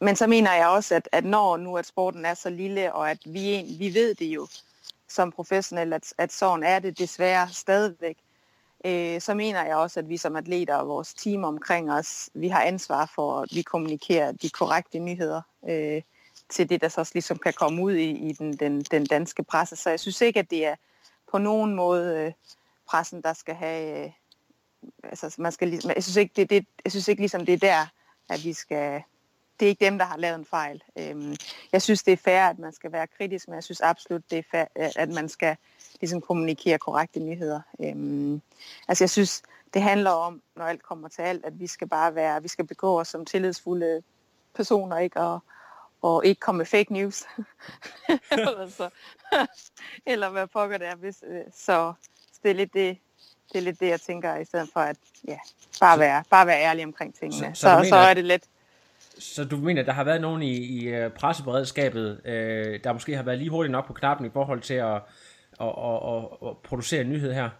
men 0.00 0.16
så 0.16 0.26
mener 0.26 0.54
jeg 0.54 0.68
også, 0.68 0.94
at, 0.94 1.08
at 1.12 1.24
når 1.24 1.56
nu 1.56 1.76
at 1.76 1.86
sporten 1.86 2.24
er 2.24 2.34
så 2.34 2.50
lille, 2.50 2.92
og 2.94 3.10
at 3.10 3.18
vi, 3.24 3.76
vi 3.78 3.94
ved 3.94 4.14
det 4.14 4.26
jo 4.26 4.46
som 5.08 5.32
professionelle, 5.32 5.94
at, 5.94 6.14
at 6.18 6.32
sådan 6.32 6.62
er 6.62 6.78
det 6.78 6.98
desværre 6.98 7.48
stadigvæk, 7.48 8.16
øh, 8.84 9.20
så 9.20 9.34
mener 9.34 9.64
jeg 9.64 9.76
også, 9.76 10.00
at 10.00 10.08
vi 10.08 10.16
som 10.16 10.36
atleter 10.36 10.74
og 10.74 10.88
vores 10.88 11.14
team 11.14 11.44
omkring 11.44 11.92
os, 11.92 12.30
vi 12.34 12.48
har 12.48 12.62
ansvar 12.62 13.10
for, 13.14 13.40
at 13.40 13.48
vi 13.54 13.62
kommunikerer 13.62 14.32
de 14.32 14.50
korrekte 14.50 14.98
nyheder. 14.98 15.42
Øh, 15.68 16.02
til 16.48 16.68
det, 16.68 16.80
der 16.80 16.88
så 16.88 17.00
også 17.00 17.12
ligesom 17.14 17.38
kan 17.38 17.52
komme 17.52 17.82
ud 17.82 17.92
i, 17.92 18.10
i 18.10 18.32
den, 18.32 18.52
den, 18.52 18.82
den 18.82 19.06
danske 19.06 19.42
presse. 19.42 19.76
Så 19.76 19.90
jeg 19.90 20.00
synes 20.00 20.20
ikke, 20.20 20.38
at 20.40 20.50
det 20.50 20.66
er 20.66 20.74
på 21.30 21.38
nogen 21.38 21.74
måde 21.74 22.16
øh, 22.16 22.32
pressen, 22.88 23.22
der 23.22 23.32
skal 23.32 23.54
have... 23.54 24.04
Øh, 24.04 24.10
altså, 25.02 25.34
man 25.38 25.52
skal, 25.52 25.68
ligesom, 25.68 25.90
jeg, 25.94 26.02
synes 26.02 26.16
ikke, 26.16 26.32
det, 26.36 26.50
det, 26.50 26.66
jeg 26.84 26.92
synes 26.92 27.08
ikke 27.08 27.22
ligesom, 27.22 27.46
det 27.46 27.52
er 27.52 27.58
der, 27.58 27.86
at 28.28 28.44
vi 28.44 28.52
skal... 28.52 29.02
Det 29.60 29.66
er 29.66 29.70
ikke 29.70 29.84
dem, 29.84 29.98
der 29.98 30.04
har 30.04 30.16
lavet 30.16 30.38
en 30.38 30.44
fejl. 30.44 30.82
Øhm, 30.98 31.36
jeg 31.72 31.82
synes, 31.82 32.02
det 32.02 32.12
er 32.12 32.16
fair, 32.16 32.42
at 32.42 32.58
man 32.58 32.72
skal 32.72 32.92
være 32.92 33.06
kritisk, 33.06 33.48
men 33.48 33.54
jeg 33.54 33.64
synes 33.64 33.80
absolut, 33.80 34.30
det 34.30 34.38
er 34.38 34.42
fair, 34.50 34.64
øh, 34.78 34.90
at 34.96 35.08
man 35.08 35.28
skal 35.28 35.56
ligesom 36.00 36.20
kommunikere 36.20 36.78
korrekte 36.78 37.20
nyheder. 37.20 37.60
Øhm, 37.80 38.42
altså, 38.88 39.04
jeg 39.04 39.10
synes, 39.10 39.42
det 39.74 39.82
handler 39.82 40.10
om, 40.10 40.42
når 40.56 40.64
alt 40.64 40.82
kommer 40.82 41.08
til 41.08 41.22
alt, 41.22 41.44
at 41.44 41.60
vi 41.60 41.66
skal 41.66 41.88
bare 41.88 42.14
være, 42.14 42.42
vi 42.42 42.48
skal 42.48 42.66
begå 42.66 43.00
os 43.00 43.08
som 43.08 43.24
tillidsfulde 43.24 44.02
personer, 44.54 44.98
ikke? 44.98 45.20
Og, 45.20 45.42
og 46.02 46.26
ikke 46.26 46.40
komme 46.40 46.58
med 46.58 46.66
fake 46.66 46.92
news. 46.92 47.24
eller, 48.32 48.68
så, 48.68 48.90
eller 50.12 50.30
hvad 50.30 50.46
pokker 50.46 50.78
det 50.78 50.86
er. 50.86 50.94
Hvis, 50.94 51.24
øh, 51.26 51.40
så 51.54 51.92
det 52.42 52.50
er 52.50 52.54
lidt 52.54 52.74
det, 52.74 52.98
det 53.52 53.58
er 53.58 53.62
lidt 53.62 53.80
det, 53.80 53.88
jeg 53.88 54.00
tænker, 54.00 54.36
i 54.36 54.44
stedet 54.44 54.68
for 54.72 54.80
at 54.80 54.96
ja, 55.28 55.38
bare, 55.80 55.98
være, 55.98 56.24
bare 56.30 56.46
være 56.46 56.62
ærlig 56.62 56.84
omkring 56.84 57.14
tingene. 57.14 57.54
Så, 57.54 57.60
så, 57.60 57.68
så, 57.68 57.76
mener, 57.76 57.88
så 57.88 57.96
er 57.96 58.14
det 58.14 58.24
let. 58.24 58.44
Så 59.18 59.44
du 59.44 59.56
mener, 59.56 59.80
at 59.80 59.86
der 59.86 59.92
har 59.92 60.04
været 60.04 60.20
nogen 60.20 60.42
i, 60.42 60.56
i 60.56 60.86
øh, 60.86 61.10
presseberedskabet, 61.10 62.20
øh, 62.24 62.84
der 62.84 62.92
måske 62.92 63.16
har 63.16 63.22
været 63.22 63.38
lige 63.38 63.50
hurtigt 63.50 63.72
nok 63.72 63.86
på 63.86 63.92
knappen 63.92 64.26
i 64.26 64.30
forhold 64.30 64.60
til 64.60 64.74
at, 64.74 64.94
at, 64.94 65.00
at, 65.60 66.14
at, 66.14 66.48
at 66.48 66.56
producere 66.58 67.00
en 67.00 67.10
nyhed 67.10 67.32
her? 67.32 67.50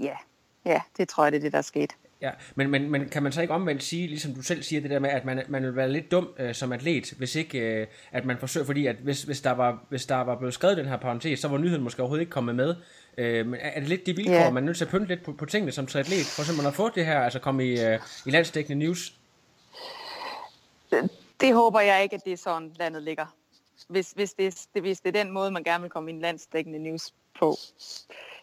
Ja, 0.00 0.16
ja, 0.64 0.80
det 0.96 1.08
tror 1.08 1.24
jeg, 1.24 1.32
det 1.32 1.38
er 1.38 1.42
det, 1.42 1.52
der 1.52 1.58
er 1.58 1.62
sket. 1.62 1.96
Ja, 2.20 2.30
men, 2.54 2.70
men, 2.70 2.90
men 2.90 3.08
kan 3.08 3.22
man 3.22 3.32
så 3.32 3.40
ikke 3.40 3.54
omvendt 3.54 3.82
sige, 3.82 4.06
ligesom 4.06 4.34
du 4.34 4.42
selv 4.42 4.62
siger 4.62 4.80
det 4.80 4.90
der 4.90 4.98
med, 4.98 5.10
at 5.10 5.24
man, 5.24 5.42
man 5.48 5.62
vil 5.62 5.76
være 5.76 5.92
lidt 5.92 6.10
dum 6.10 6.28
øh, 6.38 6.54
som 6.54 6.72
atlet, 6.72 7.10
hvis 7.18 7.34
ikke 7.34 7.58
øh, 7.58 7.86
at 8.12 8.24
man 8.24 8.38
forsøger, 8.38 8.66
fordi 8.66 8.86
at 8.86 8.96
hvis, 8.96 9.22
hvis, 9.22 9.40
der 9.40 9.50
var, 9.50 9.84
hvis 9.88 10.06
der 10.06 10.16
var 10.16 10.36
blevet 10.36 10.54
skrevet 10.54 10.76
den 10.76 10.86
her 10.86 10.96
parentes, 10.96 11.40
så 11.40 11.48
var 11.48 11.58
nyheden 11.58 11.82
måske 11.82 12.02
overhovedet 12.02 12.22
ikke 12.22 12.30
kommet 12.30 12.54
med. 12.54 12.74
Øh, 13.18 13.46
men 13.46 13.60
er 13.60 13.80
det 13.80 13.88
lidt 13.88 14.06
de 14.06 14.16
vilkår, 14.16 14.34
yeah. 14.34 14.54
man 14.54 14.62
er 14.62 14.66
nødt 14.66 14.76
til 14.76 14.84
at 14.84 14.90
pynte 14.90 15.06
lidt 15.06 15.24
på, 15.24 15.32
på 15.32 15.46
tingene 15.46 15.72
som 15.72 15.86
triatlet, 15.86 16.26
for 16.26 16.42
eksempel 16.42 16.66
at 16.66 16.74
få 16.74 16.88
det 16.88 17.06
her, 17.06 17.20
altså 17.20 17.38
komme 17.38 17.66
i, 17.66 17.80
øh, 17.80 17.98
i 18.26 18.30
landsdækkende 18.30 18.84
news? 18.84 19.14
Det, 20.90 21.10
det 21.40 21.54
håber 21.54 21.80
jeg 21.80 22.02
ikke, 22.02 22.14
at 22.14 22.24
det 22.24 22.32
er 22.32 22.36
sådan, 22.36 22.72
landet 22.78 23.02
ligger. 23.02 23.26
Hvis, 23.88 24.10
hvis, 24.10 24.32
det, 24.32 24.68
hvis 24.80 25.00
det 25.00 25.16
er 25.16 25.24
den 25.24 25.32
måde, 25.32 25.50
man 25.50 25.64
gerne 25.64 25.82
vil 25.82 25.90
komme 25.90 26.10
i 26.10 26.14
en 26.14 26.20
landsdækkende 26.20 26.78
news 26.78 27.14
på 27.38 27.56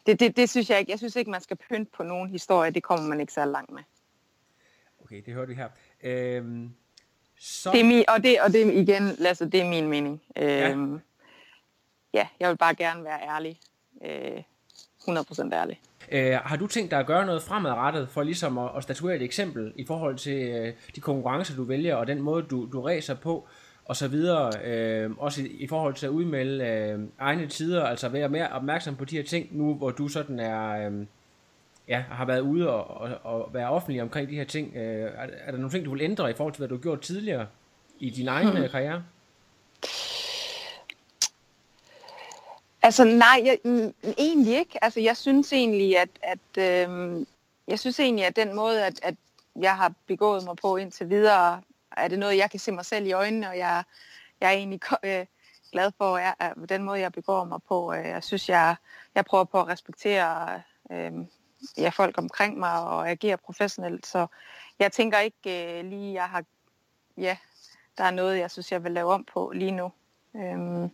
det, 0.06 0.20
det, 0.20 0.38
det 0.38 0.50
synes 0.50 0.70
jeg 0.70 0.80
ikke. 0.80 0.92
Jeg 0.92 1.00
synes 1.00 1.16
ikke, 1.16 1.32
man 1.32 1.42
skal 1.42 1.58
pynte 1.70 1.92
på 1.98 2.04
nogen 2.04 2.30
historie. 2.30 2.72
Det 2.72 2.84
kommer 2.84 3.08
man 3.08 3.20
ikke 3.20 3.34
så 3.34 3.46
langt 3.46 3.72
med. 3.72 3.84
Okay, 5.04 5.22
det 5.26 5.34
hørte 5.34 5.48
vi 5.48 5.56
her. 5.56 5.70
Øhm, 6.04 6.74
så... 7.40 7.72
det 7.72 7.80
er 7.80 7.86
min, 7.86 8.04
og, 8.08 8.24
det, 8.24 8.42
og 8.42 8.54
det 8.54 8.74
igen, 8.74 9.16
Lasse, 9.18 9.50
det 9.50 9.62
er 9.62 9.70
min 9.70 9.88
mening. 9.88 10.22
Øhm, 10.36 10.94
ja. 10.94 11.00
ja, 12.14 12.28
jeg 12.40 12.50
vil 12.50 12.58
bare 12.58 12.76
gerne 12.76 13.04
være 13.04 13.20
ærlig. 13.22 13.60
Øh, 14.06 14.44
100% 15.08 15.54
ærlig. 15.54 15.80
Øh, 16.12 16.34
har 16.34 16.56
du 16.58 16.68
tænkt 16.68 16.92
dig 16.92 17.00
at 17.00 17.06
gøre 17.06 17.26
noget 17.26 17.44
fremadrettet 17.44 18.10
for 18.10 18.24
ligesom 18.24 18.58
at, 18.58 18.70
at 18.78 18.84
statuere 18.84 19.16
et 19.16 19.22
eksempel 19.22 19.74
i 19.76 19.86
forhold 19.86 20.18
til 20.18 20.50
øh, 20.50 20.74
de 20.96 21.02
konkurrencer, 21.02 21.56
du 21.56 21.64
vælger, 21.64 21.96
og 21.96 22.08
den 22.08 22.22
måde, 22.22 22.44
du, 22.44 22.70
du 22.74 22.82
ræser 22.82 23.16
på? 23.16 23.48
Og 23.86 23.96
så 23.96 24.08
videre, 24.08 24.52
øh, 24.64 25.12
også 25.18 25.42
i, 25.42 25.48
i 25.48 25.68
forhold 25.68 25.94
til 25.94 26.06
at 26.06 26.10
udmelde 26.10 26.66
øh, 26.66 27.00
egne 27.20 27.48
tider, 27.48 27.86
altså 27.86 28.10
være 28.10 28.30
mere 28.30 28.50
opmærksom 28.50 28.96
på 28.96 29.06
de 29.06 29.16
her 29.16 29.24
ting, 29.24 29.58
nu 29.58 29.74
hvor 29.74 29.92
du 29.92 30.08
sådan 30.08 30.40
er, 30.40 30.90
øh, 30.90 31.06
ja, 31.88 32.04
har 32.12 32.26
været 32.26 32.40
ude 32.40 32.70
og, 32.70 33.02
og, 33.02 33.20
og 33.24 33.54
være 33.54 33.70
offentlig 33.70 34.02
omkring 34.02 34.30
de 34.30 34.36
her 34.36 34.44
ting. 34.44 34.76
Øh, 34.76 35.12
er, 35.16 35.28
er 35.46 35.52
der 35.52 35.58
nogle 35.58 35.70
ting, 35.70 35.86
du 35.86 35.92
vil 35.92 36.02
ændre 36.02 36.30
i 36.30 36.34
forhold 36.34 36.54
til, 36.54 36.60
hvad 36.60 36.68
du 36.68 36.76
har 36.76 36.82
gjort 36.82 37.02
tidligere 37.02 37.48
i 38.00 38.10
din 38.10 38.28
egen 38.28 38.50
hmm. 38.50 38.70
karriere? 38.70 39.04
Altså 42.82 43.04
nej, 43.04 43.42
jeg, 43.46 43.58
egentlig 44.18 44.58
ikke. 44.58 44.84
Altså 44.84 45.00
jeg 45.00 45.18
synes 45.18 45.54
egentlig, 45.54 45.98
at, 45.98 46.10
at 46.22 46.58
øh, 46.58 47.26
jeg 47.68 47.80
synes 47.80 48.00
egentlig, 48.00 48.26
at 48.26 48.36
den 48.36 48.56
måde, 48.56 48.86
at, 48.86 49.00
at 49.04 49.16
jeg 49.56 49.78
har 49.78 49.94
begået 50.08 50.44
mig 50.46 50.56
på 50.56 50.78
indtil 50.78 51.10
videre, 51.10 51.62
er 51.98 52.08
det 52.08 52.20
noget, 52.20 52.38
jeg 52.38 52.52
kan 52.52 52.60
se 52.60 52.72
mig 52.72 52.86
selv 52.86 53.06
i 53.06 53.12
øjnene, 53.12 53.50
og 53.50 53.58
jeg, 53.58 53.84
jeg 54.42 54.48
er 54.48 54.58
egentlig 54.58 54.80
øh, 55.04 55.26
glad 55.72 55.92
for 55.98 56.18
at, 56.18 56.36
at 56.40 56.70
den 56.70 56.84
måde, 56.84 57.00
jeg 57.00 57.12
begår 57.12 57.44
mig 57.44 57.60
på. 57.68 57.94
Øh, 57.94 58.06
jeg 58.06 58.24
synes, 58.24 58.50
jeg, 58.50 58.76
jeg 59.16 59.26
prøver 59.26 59.44
på 59.44 59.60
at 59.60 59.68
respektere 59.68 60.62
øh, 60.92 61.12
ja, 61.78 61.90
folk 61.90 62.18
omkring 62.18 62.60
mig 62.60 62.80
og 62.80 63.10
agere 63.10 63.38
professionelt, 63.38 64.06
så 64.06 64.28
jeg 64.80 64.92
tænker 64.92 65.20
ikke 65.20 65.80
øh, 65.80 65.86
lige, 65.86 66.14
jeg 66.14 66.30
har, 66.30 66.44
ja, 67.18 67.38
der 67.98 68.04
er 68.04 68.12
noget, 68.12 68.40
jeg 68.40 68.52
synes, 68.52 68.72
jeg 68.72 68.84
vil 68.84 68.92
lave 68.92 69.14
om 69.14 69.26
på 69.34 69.52
lige 69.56 69.72
nu. 69.72 69.92
Øhm. 70.36 70.90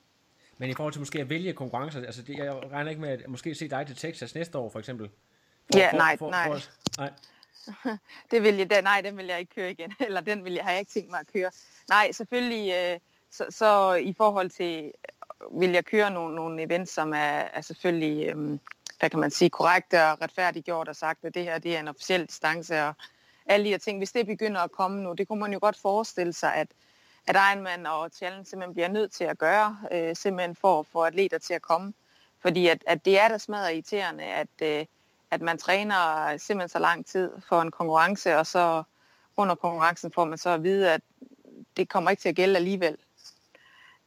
Men 0.58 0.70
i 0.70 0.74
forhold 0.74 0.94
til 0.94 1.02
måske 1.02 1.20
at 1.20 1.30
vælge 1.30 1.54
konkurrencer, 1.54 2.06
altså 2.06 2.22
det, 2.22 2.38
jeg 2.38 2.72
regner 2.72 2.90
ikke 2.90 3.02
med 3.02 3.10
at 3.10 3.30
måske 3.30 3.56
se 3.56 3.70
dig 3.70 3.88
til 3.88 3.96
Texas 3.96 4.36
næste 4.36 4.58
år 4.58 4.70
for 4.70 4.80
eksempel? 4.80 5.10
For, 5.72 5.80
ja, 5.80 5.92
for, 5.92 5.98
nej, 5.98 6.18
for, 6.18 6.32
nej. 6.32 6.48
For, 6.48 6.60
nej. 6.98 7.12
det 8.32 8.44
vil 8.44 8.56
jeg, 8.56 8.82
nej, 8.82 9.02
den 9.02 9.18
vil 9.18 9.26
jeg 9.26 9.40
ikke 9.40 9.56
køre 9.56 9.72
igen, 9.72 9.94
eller 10.08 10.22
den 10.22 10.46
vil 10.46 10.54
jeg, 10.54 10.64
har 10.64 10.72
jeg 10.72 10.80
ikke 10.80 10.92
tænkt 10.92 11.10
mig 11.10 11.20
at 11.20 11.34
køre. 11.34 11.52
Nej, 11.90 12.12
selvfølgelig, 12.12 12.74
øh, 12.74 13.00
så, 13.32 13.46
så 13.50 13.94
i 13.94 14.14
forhold 14.18 14.50
til, 14.50 14.92
vil 15.52 15.70
jeg 15.70 15.86
køre 15.86 16.12
nogle, 16.12 16.36
nogle 16.36 16.64
events, 16.64 16.94
som 16.94 17.14
er, 17.14 17.44
er 17.54 17.62
selvfølgelig, 17.62 18.28
øh, 18.28 18.60
hvad 19.00 19.10
kan 19.10 19.20
man 19.20 19.32
sige, 19.32 19.50
korrekte 19.50 20.06
og 20.06 20.22
retfærdiggjort 20.22 20.88
og 20.88 20.96
sagt, 20.96 21.26
at 21.26 21.34
det 21.34 21.44
her 21.44 21.60
det 21.60 21.76
er 21.76 21.80
en 21.80 21.88
officiel 21.88 22.26
distance, 22.26 22.84
og 22.84 22.94
alle 23.46 23.66
de 23.66 23.70
her 23.70 23.78
ting, 23.78 23.98
hvis 23.98 24.12
det 24.12 24.26
begynder 24.26 24.62
at 24.62 24.72
komme 24.72 25.04
nu, 25.04 25.14
det 25.14 25.28
kunne 25.28 25.40
man 25.40 25.54
jo 25.54 25.60
godt 25.62 25.78
forestille 25.78 26.34
sig, 26.34 26.56
at, 26.56 26.68
at 27.28 27.36
Ironman 27.36 27.86
og 27.86 28.10
Challenge 28.14 28.46
simpelthen 28.46 28.74
bliver 28.74 28.88
nødt 28.88 29.12
til 29.12 29.24
at 29.24 29.38
gøre, 29.38 29.78
øh, 29.92 30.16
simpelthen 30.16 30.56
for 30.56 30.80
at 30.80 30.86
få 30.86 31.02
atleter 31.02 31.38
til 31.38 31.54
at 31.54 31.62
komme. 31.62 31.94
Fordi 32.42 32.68
at, 32.68 32.84
at 32.88 33.06
det 33.06 33.20
er 33.20 33.28
da 33.28 33.38
smadret 33.38 33.74
irriterende, 33.74 34.24
at, 34.24 34.48
øh, 34.62 34.86
at 35.32 35.42
man 35.42 35.58
træner 35.58 36.38
simpelthen 36.38 36.70
så 36.70 36.80
lang 36.80 37.06
tid 37.06 37.32
for 37.50 37.62
en 37.62 37.72
konkurrence, 37.72 38.38
og 38.38 38.48
så 38.48 38.84
under 39.38 39.56
konkurrencen 39.56 40.12
får 40.12 40.26
man 40.26 40.38
så 40.38 40.50
at 40.50 40.64
vide, 40.64 40.94
at 40.94 41.02
det 41.78 41.90
kommer 41.90 42.12
ikke 42.12 42.22
til 42.22 42.30
at 42.30 42.36
gælde 42.36 42.56
alligevel. 42.56 42.98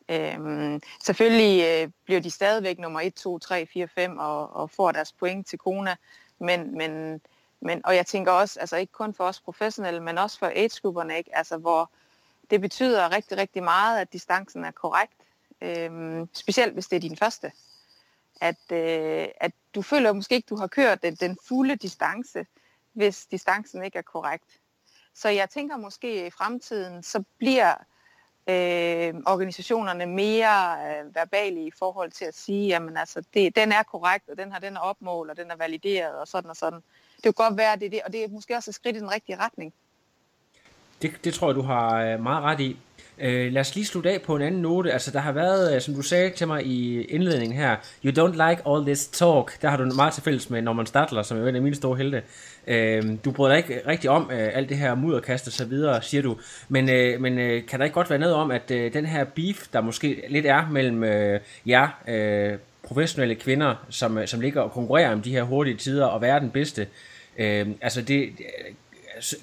Øhm, 0.09 0.81
selvfølgelig 1.03 1.65
øh, 1.65 1.91
bliver 2.05 2.21
de 2.21 2.31
stadigvæk 2.31 2.79
nummer 2.79 3.01
1, 3.01 3.15
2, 3.15 3.39
3, 3.39 3.67
4, 3.67 3.89
5 3.89 4.19
og, 4.19 4.57
og 4.57 4.71
får 4.71 4.93
deres 4.93 5.13
point 5.13 5.47
til 5.47 5.59
Kona, 5.59 5.97
men, 6.39 6.77
men, 6.77 7.21
men, 7.61 7.81
og 7.85 7.97
jeg 7.97 8.07
tænker 8.07 8.33
også, 8.33 8.61
altså 8.61 8.77
ikke 8.77 8.93
kun 8.93 9.15
for 9.15 9.25
os 9.25 9.41
professionelle, 9.41 10.01
men 10.01 10.19
også 10.19 10.39
for 10.39 10.53
age-grupperne, 10.55 11.19
ikke? 11.19 11.37
Altså, 11.37 11.57
hvor 11.57 11.91
det 12.51 12.61
betyder 12.61 13.13
rigtig, 13.13 13.39
rigtig 13.39 13.63
meget, 13.63 14.01
at 14.01 14.13
distancen 14.13 14.65
er 14.65 14.71
korrekt. 14.71 15.13
øhm, 15.61 16.29
specielt 16.33 16.73
hvis 16.73 16.87
det 16.87 16.97
er 16.97 17.01
din 17.01 17.17
første. 17.17 17.53
At, 18.43 18.73
øh, 18.73 19.29
at 19.41 19.53
du 19.75 19.83
føler 19.83 20.13
måske 20.13 20.35
ikke, 20.35 20.47
du 20.47 20.57
har 20.57 20.67
kørt 20.67 21.03
den, 21.03 21.15
den 21.15 21.37
fulde 21.49 21.77
distance, 21.77 22.47
hvis 22.93 23.27
distancen 23.27 23.85
ikke 23.85 23.99
er 23.99 24.03
korrekt. 24.03 24.61
Så 25.15 25.29
jeg 25.29 25.51
tænker 25.51 25.77
måske 25.77 26.27
i 26.27 26.31
fremtiden, 26.31 27.03
så 27.03 27.25
bliver 27.39 27.75
øh, 28.49 29.15
organisationerne 29.27 30.07
mere 30.07 30.77
øh, 30.89 31.15
verbale 31.15 31.67
i 31.67 31.71
forhold 31.79 32.11
til 32.11 32.25
at 32.25 32.35
sige, 32.35 32.67
jamen 32.67 32.97
altså, 32.97 33.23
det, 33.35 33.57
den 33.57 33.73
er 33.73 33.83
korrekt, 33.83 34.29
og 34.29 34.39
den 34.39 34.53
har 34.53 34.59
den 34.59 34.77
er 34.77 34.81
opmål, 34.81 35.31
og 35.31 35.37
den 35.37 35.51
er 35.51 35.57
valideret, 35.57 36.15
og 36.15 36.29
sådan 36.29 36.51
og 36.51 36.57
sådan. 36.57 36.83
Det 37.17 37.23
kan 37.23 37.33
godt 37.33 37.57
være, 37.57 37.77
det 37.77 37.87
er 37.87 37.91
det, 37.91 38.01
og 38.07 38.13
det 38.13 38.25
er 38.25 38.29
måske 38.29 38.57
også 38.57 38.71
et 38.71 38.75
skridt 38.75 38.97
i 38.97 38.99
den 38.99 39.11
rigtige 39.11 39.37
retning. 39.37 39.73
Det, 41.03 41.25
det 41.25 41.35
tror 41.35 41.49
jeg, 41.49 41.55
du 41.55 41.63
har 41.63 42.03
øh, 42.03 42.23
meget 42.23 42.43
ret 42.43 42.61
i. 42.61 42.77
Øh, 43.19 43.53
lad 43.53 43.61
os 43.61 43.75
lige 43.75 43.87
slutte 43.87 44.11
af 44.11 44.23
på 44.23 44.37
en 44.37 44.43
anden 44.43 44.63
note. 44.63 44.93
Altså, 44.93 45.11
der 45.11 45.19
har 45.19 45.33
været, 45.33 45.75
øh, 45.75 45.81
som 45.81 45.95
du 45.95 46.03
sagde 46.03 46.31
til 46.31 46.47
mig 46.47 46.67
i 46.67 47.03
indledningen 47.03 47.59
her, 47.59 47.77
you 48.05 48.11
don't 48.13 48.49
like 48.51 48.63
all 48.69 48.85
this 48.85 49.07
talk. 49.07 49.63
Der 49.63 49.69
har 49.69 49.77
du 49.77 49.85
meget 49.85 50.15
til 50.15 50.23
fælles 50.23 50.51
med 50.51 50.63
Norman 50.63 50.87
Stadler, 50.87 51.23
som 51.23 51.39
er 51.39 51.49
en 51.49 51.57
af 51.57 51.63
mine 51.63 51.75
store 51.75 51.97
helte. 51.97 52.23
Øh, 52.67 53.03
du 53.25 53.31
bryder 53.31 53.55
dig 53.55 53.59
ikke 53.59 53.81
rigtig 53.87 54.11
om 54.11 54.31
øh, 54.33 54.51
alt 54.57 54.69
det 54.69 54.77
her 54.77 54.95
mudderkast 54.95 55.47
og 55.47 55.53
så 55.53 55.65
videre, 55.65 56.03
siger 56.03 56.23
du. 56.23 56.37
Men, 56.69 56.91
øh, 56.91 57.21
men 57.21 57.39
øh, 57.39 57.67
kan 57.67 57.79
der 57.79 57.85
ikke 57.85 57.95
godt 57.95 58.11
være 58.11 58.19
noget 58.19 58.35
om, 58.35 58.51
at 58.51 58.71
øh, 58.71 58.93
den 58.93 59.07
her 59.07 59.25
beef, 59.25 59.67
der 59.73 59.81
måske 59.81 60.25
lidt 60.29 60.47
er 60.47 60.71
mellem 60.71 61.05
øh, 61.05 61.41
jer, 61.67 61.89
øh, 62.09 62.59
professionelle 62.83 63.35
kvinder, 63.35 63.75
som, 63.91 64.19
øh, 64.19 64.27
som 64.27 64.41
ligger 64.41 64.61
og 64.61 64.73
konkurrerer 64.73 65.13
om 65.13 65.23
de 65.23 65.31
her 65.31 65.43
hurtige 65.43 65.77
tider 65.77 66.07
og 66.07 66.21
være 66.21 66.41
den 66.41 66.51
bedste, 66.51 66.87
øh, 67.39 67.67
altså 67.81 68.03
det, 68.03 68.29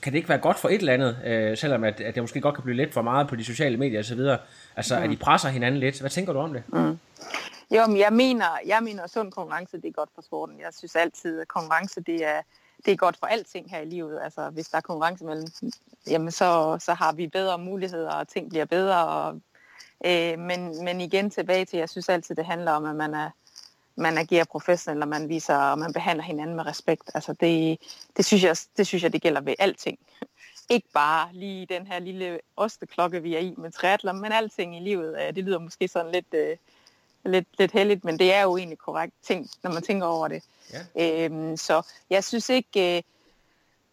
kan 0.01 0.13
det 0.13 0.17
ikke 0.17 0.29
være 0.29 0.37
godt 0.37 0.59
for 0.59 0.69
et 0.69 0.75
eller 0.75 0.93
andet, 0.93 1.17
øh, 1.25 1.57
selvom 1.57 1.83
at, 1.83 2.01
at 2.01 2.15
det 2.15 2.23
måske 2.23 2.41
godt 2.41 2.55
kan 2.55 2.63
blive 2.63 2.77
lidt 2.77 2.93
for 2.93 3.01
meget 3.01 3.27
på 3.27 3.35
de 3.35 3.45
sociale 3.45 3.77
medier 3.77 3.99
osv., 3.99 4.19
altså 4.75 4.97
mm. 4.97 5.03
at 5.03 5.09
de 5.09 5.17
presser 5.17 5.49
hinanden 5.49 5.79
lidt. 5.79 5.99
Hvad 5.99 6.09
tænker 6.09 6.33
du 6.33 6.39
om 6.39 6.53
det? 6.53 6.63
Mm. 6.67 6.99
Jo, 7.75 7.87
men 7.87 7.97
jeg 7.97 8.13
mener, 8.13 8.45
jeg 8.65 8.83
mener, 8.83 9.03
at 9.03 9.09
sund 9.09 9.31
konkurrence, 9.31 9.77
det 9.77 9.85
er 9.85 9.91
godt 9.91 10.09
for 10.15 10.21
sporten. 10.21 10.59
Jeg 10.59 10.73
synes 10.77 10.95
altid, 10.95 11.41
at 11.41 11.47
konkurrence, 11.47 12.01
det 12.01 12.25
er, 12.25 12.41
det 12.85 12.91
er 12.91 12.95
godt 12.95 13.17
for 13.17 13.27
alting 13.27 13.69
her 13.71 13.79
i 13.79 13.85
livet. 13.85 14.19
Altså, 14.23 14.49
hvis 14.49 14.67
der 14.67 14.77
er 14.77 14.81
konkurrence 14.81 15.25
mellem, 15.25 15.47
jamen 16.07 16.31
så, 16.31 16.77
så 16.81 16.93
har 16.93 17.11
vi 17.11 17.27
bedre 17.27 17.57
muligheder, 17.57 18.11
og 18.11 18.27
ting 18.27 18.49
bliver 18.49 18.65
bedre. 18.65 19.07
Og, 19.07 19.41
øh, 20.05 20.39
men, 20.39 20.83
men 20.83 21.01
igen 21.01 21.29
tilbage 21.29 21.65
til, 21.65 21.79
jeg 21.79 21.89
synes 21.89 22.09
altid, 22.09 22.35
det 22.35 22.45
handler 22.45 22.71
om, 22.71 22.85
at 22.85 22.95
man 22.95 23.13
er, 23.13 23.29
man 23.99 24.17
agerer 24.17 24.43
professionelt, 24.43 25.03
og 25.03 25.07
man 25.07 25.29
viser, 25.29 25.55
og 25.55 25.79
man 25.79 25.93
behandler 25.93 26.23
hinanden 26.23 26.55
med 26.55 26.65
respekt. 26.65 27.11
Altså 27.13 27.33
det, 27.33 27.79
det, 28.17 28.25
synes 28.25 28.43
jeg, 28.43 28.55
det 28.77 28.87
synes 28.87 29.03
jeg, 29.03 29.13
det 29.13 29.21
gælder 29.21 29.41
ved 29.41 29.53
alting. 29.59 29.99
Ikke 30.69 30.87
bare 30.93 31.29
lige 31.33 31.65
den 31.65 31.87
her 31.87 31.99
lille 31.99 32.39
osteklokke, 32.57 33.21
vi 33.21 33.35
er 33.35 33.39
i 33.39 33.53
med 33.57 33.71
triathlon, 33.71 34.21
men 34.21 34.31
alting 34.31 34.77
i 34.77 34.79
livet. 34.79 35.35
Det 35.35 35.43
lyder 35.43 35.59
måske 35.59 35.87
sådan 35.87 36.11
lidt, 36.11 36.33
øh, 36.33 36.57
lidt, 37.25 37.47
lidt 37.57 37.71
heldigt, 37.71 38.05
men 38.05 38.19
det 38.19 38.33
er 38.33 38.41
jo 38.41 38.57
egentlig 38.57 38.77
korrekt 38.77 39.13
ting, 39.23 39.49
når 39.63 39.71
man 39.71 39.83
tænker 39.83 40.07
over 40.07 40.27
det. 40.27 40.43
Ja. 40.95 41.25
Øhm, 41.25 41.57
så 41.57 41.81
jeg 42.09 42.23
synes 42.23 42.49
ikke... 42.49 42.97
Øh, 42.97 43.03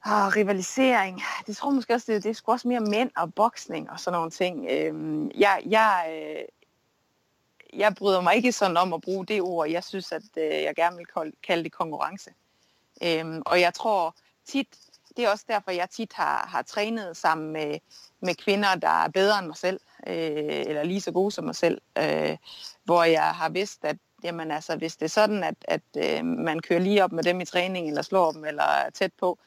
Ah, 0.08 0.36
rivalisering. 0.36 1.22
Det 1.46 1.56
tror 1.56 1.70
jeg 1.70 1.74
måske 1.74 1.94
også, 1.94 2.12
det, 2.12 2.22
det 2.24 2.30
er 2.30 2.34
sgu 2.34 2.52
også 2.52 2.68
mere 2.68 2.80
mænd 2.80 3.10
og 3.16 3.34
boksning 3.34 3.90
og 3.90 4.00
sådan 4.00 4.16
nogle 4.16 4.30
ting. 4.30 4.66
Øhm, 4.70 5.30
jeg, 5.34 5.62
jeg, 5.66 6.06
øh, 6.10 6.44
jeg 7.72 7.94
bryder 7.94 8.20
mig 8.20 8.34
ikke 8.34 8.52
sådan 8.52 8.76
om 8.76 8.92
at 8.92 9.00
bruge 9.00 9.26
det 9.26 9.42
ord. 9.42 9.68
Jeg 9.68 9.84
synes, 9.84 10.12
at 10.12 10.22
øh, 10.36 10.44
jeg 10.44 10.74
gerne 10.74 10.96
vil 10.96 11.06
kalde 11.42 11.64
det 11.64 11.72
konkurrence. 11.72 12.30
Øhm, 13.02 13.42
og 13.46 13.60
jeg 13.60 13.74
tror 13.74 14.14
tit, 14.46 14.68
det 15.16 15.24
er 15.24 15.30
også 15.30 15.44
derfor, 15.48 15.70
jeg 15.70 15.90
tit 15.90 16.12
har, 16.12 16.46
har 16.46 16.62
trænet 16.62 17.16
sammen 17.16 17.52
med, 17.52 17.78
med 18.20 18.34
kvinder, 18.34 18.74
der 18.74 19.04
er 19.04 19.08
bedre 19.08 19.38
end 19.38 19.46
mig 19.46 19.56
selv, 19.56 19.80
øh, 20.06 20.64
eller 20.66 20.82
lige 20.82 21.00
så 21.00 21.12
gode 21.12 21.30
som 21.30 21.44
mig 21.44 21.56
selv, 21.56 21.80
øh, 21.98 22.36
hvor 22.84 23.04
jeg 23.04 23.34
har 23.34 23.48
vidst, 23.48 23.84
at 23.84 23.96
jamen, 24.24 24.50
altså, 24.50 24.76
hvis 24.76 24.96
det 24.96 25.04
er 25.04 25.08
sådan, 25.08 25.44
at, 25.44 25.54
at 25.64 25.82
øh, 25.96 26.24
man 26.24 26.60
kører 26.60 26.80
lige 26.80 27.04
op 27.04 27.12
med 27.12 27.24
dem 27.24 27.40
i 27.40 27.44
træning, 27.44 27.88
eller 27.88 28.02
slår 28.02 28.32
dem, 28.32 28.44
eller 28.44 28.62
er 28.62 28.90
tæt 28.90 29.12
på, 29.20 29.38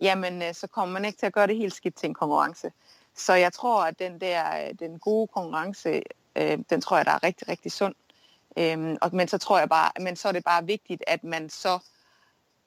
jamen, 0.00 0.42
øh, 0.42 0.54
så 0.54 0.66
kommer 0.66 0.92
man 0.92 1.04
ikke 1.04 1.18
til 1.18 1.26
at 1.26 1.32
gøre 1.32 1.46
det 1.46 1.56
helt 1.56 1.74
skidt 1.74 1.94
til 1.94 2.08
en 2.08 2.14
konkurrence. 2.14 2.72
Så 3.16 3.34
jeg 3.34 3.52
tror, 3.52 3.84
at 3.84 3.98
den 3.98 4.20
der 4.20 4.66
øh, 4.66 4.74
den 4.78 4.98
gode 4.98 5.26
konkurrence 5.26 6.02
Øh, 6.38 6.58
den 6.70 6.80
tror 6.80 6.96
jeg, 6.96 7.06
der 7.06 7.12
er 7.12 7.22
rigtig, 7.22 7.48
rigtig 7.48 7.72
sund. 7.72 7.94
Øh, 8.58 8.96
og, 9.02 9.10
men 9.12 9.28
så 9.28 9.38
tror 9.38 9.58
jeg 9.58 9.68
bare, 9.68 9.90
men 10.00 10.16
så 10.16 10.28
er 10.28 10.32
det 10.32 10.44
bare 10.44 10.66
vigtigt, 10.66 11.04
at 11.06 11.24
man 11.24 11.50
så, 11.50 11.78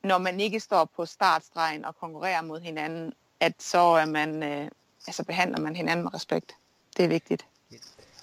når 0.04 0.18
man 0.18 0.40
ikke 0.40 0.60
står 0.60 0.90
på 0.96 1.06
startstregen 1.06 1.86
og 1.86 1.96
konkurrerer 1.96 2.42
mod 2.42 2.60
hinanden, 2.62 3.14
at 3.40 3.54
så 3.60 3.80
er 3.80 4.06
man, 4.06 4.44
øh, 4.44 4.68
altså 5.08 5.24
behandler 5.24 5.60
man 5.60 5.76
hinanden 5.76 6.04
med 6.04 6.14
respekt. 6.14 6.56
Det 6.98 7.06
er 7.06 7.10
vigtigt. 7.10 7.46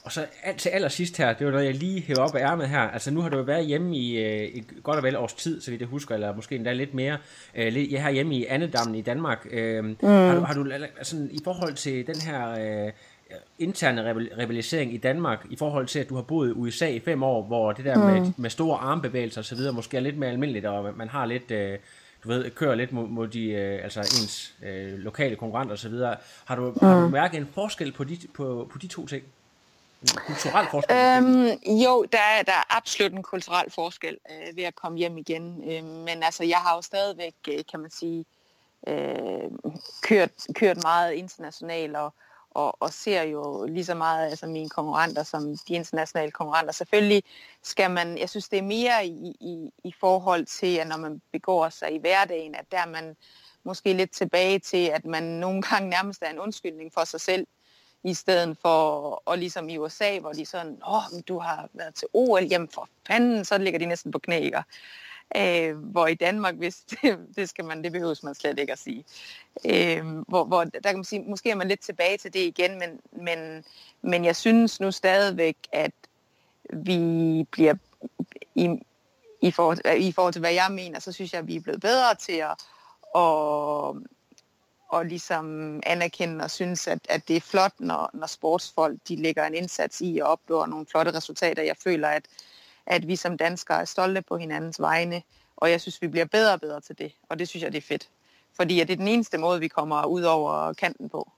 Og 0.08 0.12
så 0.12 0.26
til 0.58 0.68
allersidst 0.68 1.16
her, 1.16 1.32
det 1.32 1.46
var 1.46 1.52
noget, 1.52 1.66
jeg 1.66 1.74
lige 1.74 2.00
hæver 2.00 2.20
op 2.20 2.34
af 2.34 2.40
ærmet 2.40 2.68
her. 2.68 2.80
Altså 2.80 3.10
nu 3.10 3.20
har 3.20 3.28
du 3.28 3.36
jo 3.36 3.42
været 3.42 3.66
hjemme 3.66 3.96
i 3.96 4.18
øh, 4.18 4.42
et 4.42 4.64
godt 4.82 4.96
og 4.96 5.02
vel 5.02 5.16
års 5.16 5.34
tid, 5.34 5.60
så 5.60 5.70
vidt 5.70 5.80
jeg 5.80 5.88
husker, 5.88 6.14
eller 6.14 6.34
måske 6.34 6.54
endda 6.54 6.72
lidt 6.72 6.94
mere. 6.94 7.18
Øh, 7.54 7.92
jeg 7.92 8.02
har 8.02 8.10
hjemme 8.10 8.34
i 8.34 8.46
Annedammen 8.46 8.94
i 8.94 9.00
Danmark. 9.00 9.46
Øh, 9.50 9.84
mm. 9.84 9.96
har, 10.02 10.34
du, 10.34 10.40
har 10.40 10.54
du 10.54 10.70
altså, 10.72 11.28
i 11.30 11.38
forhold 11.44 11.74
til 11.74 12.06
den 12.06 12.20
her 12.20 12.50
øh, 12.86 12.92
interne 13.58 14.12
rivalisering 14.38 14.94
i 14.94 14.96
Danmark 14.96 15.46
i 15.50 15.56
forhold 15.56 15.86
til, 15.86 15.98
at 15.98 16.08
du 16.08 16.14
har 16.14 16.22
boet 16.22 16.48
i 16.48 16.52
USA 16.52 16.88
i 16.88 17.00
fem 17.00 17.22
år, 17.22 17.42
hvor 17.42 17.72
det 17.72 17.84
der 17.84 17.98
mm. 17.98 18.04
med, 18.04 18.32
med 18.36 18.50
store 18.50 18.78
armbevægelser 18.78 19.40
osv. 19.40 19.58
måske 19.72 19.96
er 19.96 20.00
lidt 20.00 20.18
mere 20.18 20.30
almindeligt, 20.30 20.66
og 20.66 20.94
man 20.96 21.08
har 21.08 21.26
lidt, 21.26 21.50
øh, 21.50 21.78
du 22.24 22.28
ved, 22.28 22.50
kører 22.50 22.74
lidt 22.74 22.92
mod, 22.92 23.08
mod 23.08 23.28
de, 23.28 23.44
øh, 23.44 23.84
altså 23.84 24.00
ens 24.00 24.54
øh, 24.62 24.98
lokale 24.98 25.36
konkurrenter 25.36 25.74
osv. 25.74 25.94
Har 26.44 26.56
du, 26.56 26.70
mm. 26.70 26.86
har 26.86 27.00
du 27.00 27.08
mærket 27.08 27.38
en 27.38 27.48
forskel 27.54 27.92
på 27.92 28.04
de, 28.04 28.18
på, 28.34 28.68
på 28.72 28.78
de 28.78 28.86
to 28.86 29.06
ting? 29.06 29.24
En 30.02 30.08
kulturel 30.26 30.66
forskel? 30.70 30.96
Øhm, 30.96 31.76
jo, 31.84 32.06
der 32.12 32.18
er, 32.18 32.42
der 32.42 32.52
er 32.52 32.76
absolut 32.76 33.12
en 33.12 33.22
kulturel 33.22 33.70
forskel 33.70 34.18
øh, 34.30 34.56
ved 34.56 34.64
at 34.64 34.74
komme 34.74 34.98
hjem 34.98 35.18
igen. 35.18 35.62
Øh, 35.70 35.84
men 35.84 36.22
altså, 36.22 36.44
jeg 36.44 36.58
har 36.58 36.74
jo 36.74 36.82
stadigvæk, 36.82 37.34
øh, 37.48 37.64
kan 37.70 37.80
man 37.80 37.90
sige, 37.90 38.24
øh, 38.86 39.50
kørt, 40.02 40.30
kørt 40.54 40.82
meget 40.82 41.12
internationalt, 41.12 41.96
og, 41.96 42.14
og, 42.58 42.82
og 42.82 42.92
ser 42.92 43.22
jo 43.22 43.66
lige 43.68 43.84
så 43.84 43.94
meget 43.94 44.30
altså 44.30 44.46
mine 44.46 44.68
konkurrenter 44.68 45.22
som 45.22 45.56
de 45.68 45.74
internationale 45.74 46.30
konkurrenter. 46.30 46.72
Selvfølgelig 46.72 47.22
skal 47.62 47.90
man, 47.90 48.18
jeg 48.18 48.30
synes 48.30 48.48
det 48.48 48.58
er 48.58 48.62
mere 48.62 49.06
i, 49.06 49.36
i, 49.40 49.72
i 49.84 49.92
forhold 50.00 50.46
til, 50.46 50.76
at 50.76 50.88
når 50.88 50.96
man 50.96 51.22
begår 51.32 51.68
sig 51.68 51.94
i 51.94 51.98
hverdagen, 51.98 52.54
at 52.54 52.64
der 52.72 52.78
er 52.78 52.86
man 52.86 53.16
måske 53.64 53.92
lidt 53.92 54.10
tilbage 54.10 54.58
til, 54.58 54.86
at 54.86 55.04
man 55.04 55.22
nogle 55.22 55.62
gange 55.62 55.90
nærmest 55.90 56.22
er 56.22 56.30
en 56.30 56.38
undskyldning 56.38 56.92
for 56.92 57.04
sig 57.04 57.20
selv, 57.20 57.46
i 58.04 58.14
stedet 58.14 58.56
for, 58.62 58.78
og 59.24 59.38
ligesom 59.38 59.68
i 59.68 59.78
USA, 59.78 60.18
hvor 60.18 60.32
de 60.32 60.46
sådan, 60.46 60.78
åh, 60.88 61.20
du 61.28 61.38
har 61.38 61.68
været 61.72 61.94
til 61.94 62.08
OL, 62.12 62.44
jamen 62.44 62.68
for 62.68 62.88
fanden, 63.06 63.44
så 63.44 63.58
ligger 63.58 63.78
de 63.78 63.86
næsten 63.86 64.12
på 64.12 64.18
knæ, 64.18 64.40
ikke? 64.40 64.62
Øh, 65.36 65.76
hvor 65.76 66.06
i 66.06 66.14
Danmark, 66.14 66.54
hvis 66.54 66.76
det, 66.90 67.18
det 67.36 67.48
skal 67.48 67.64
man, 67.64 67.84
det 67.84 67.92
behøves 67.92 68.22
man 68.22 68.34
slet 68.34 68.58
ikke 68.58 68.72
at 68.72 68.78
sige. 68.78 69.04
Øh, 69.64 70.06
hvor, 70.28 70.44
hvor 70.44 70.64
der 70.64 70.80
kan 70.84 70.96
man 70.96 71.04
sige, 71.04 71.22
måske 71.22 71.50
er 71.50 71.54
man 71.54 71.68
lidt 71.68 71.80
tilbage 71.80 72.16
til 72.16 72.32
det 72.32 72.40
igen, 72.40 72.78
men, 72.78 73.00
men, 73.12 73.64
men 74.02 74.24
jeg 74.24 74.36
synes 74.36 74.80
nu 74.80 74.90
stadigvæk, 74.90 75.56
at 75.72 75.92
vi 76.72 77.44
bliver 77.50 77.74
i, 78.54 78.68
i, 79.40 79.50
forhold, 79.50 79.78
øh, 79.84 80.00
i 80.00 80.12
forhold 80.12 80.32
til, 80.32 80.40
hvad 80.40 80.52
jeg 80.52 80.68
mener, 80.70 80.98
så 81.00 81.12
synes 81.12 81.32
jeg, 81.32 81.38
at 81.38 81.46
vi 81.46 81.56
er 81.56 81.60
blevet 81.60 81.80
bedre 81.80 82.14
til 82.14 82.32
at, 82.32 82.56
at, 83.14 83.96
og 84.90 85.04
ligesom 85.04 85.80
anerkende 85.86 86.44
og 86.44 86.50
synes, 86.50 86.86
at, 86.86 86.98
at 87.08 87.28
det 87.28 87.36
er 87.36 87.40
flot, 87.40 87.72
når, 87.78 88.10
når 88.14 88.26
sportsfolk 88.26 88.98
de 89.08 89.16
lægger 89.16 89.46
en 89.46 89.54
indsats 89.54 90.00
i 90.00 90.18
og 90.18 90.28
opnår 90.28 90.66
nogle 90.66 90.86
flotte 90.86 91.14
resultater. 91.14 91.62
Jeg 91.62 91.76
føler, 91.76 92.08
at, 92.08 92.26
at 92.88 93.08
vi 93.08 93.16
som 93.16 93.36
danskere 93.36 93.80
er 93.80 93.84
stolte 93.84 94.22
på 94.22 94.36
hinandens 94.36 94.80
vegne, 94.80 95.22
og 95.56 95.70
jeg 95.70 95.80
synes, 95.80 96.02
vi 96.02 96.08
bliver 96.08 96.24
bedre 96.24 96.52
og 96.52 96.60
bedre 96.60 96.80
til 96.80 96.98
det, 96.98 97.12
og 97.28 97.38
det 97.38 97.48
synes 97.48 97.62
jeg, 97.62 97.72
det 97.72 97.78
er 97.78 97.86
fedt. 97.86 98.08
Fordi 98.56 98.80
at 98.80 98.88
det 98.88 98.92
er 98.92 98.96
den 98.96 99.08
eneste 99.08 99.38
måde, 99.38 99.60
vi 99.60 99.68
kommer 99.68 100.04
ud 100.04 100.22
over 100.22 100.72
kanten 100.72 101.08
på. 101.08 101.32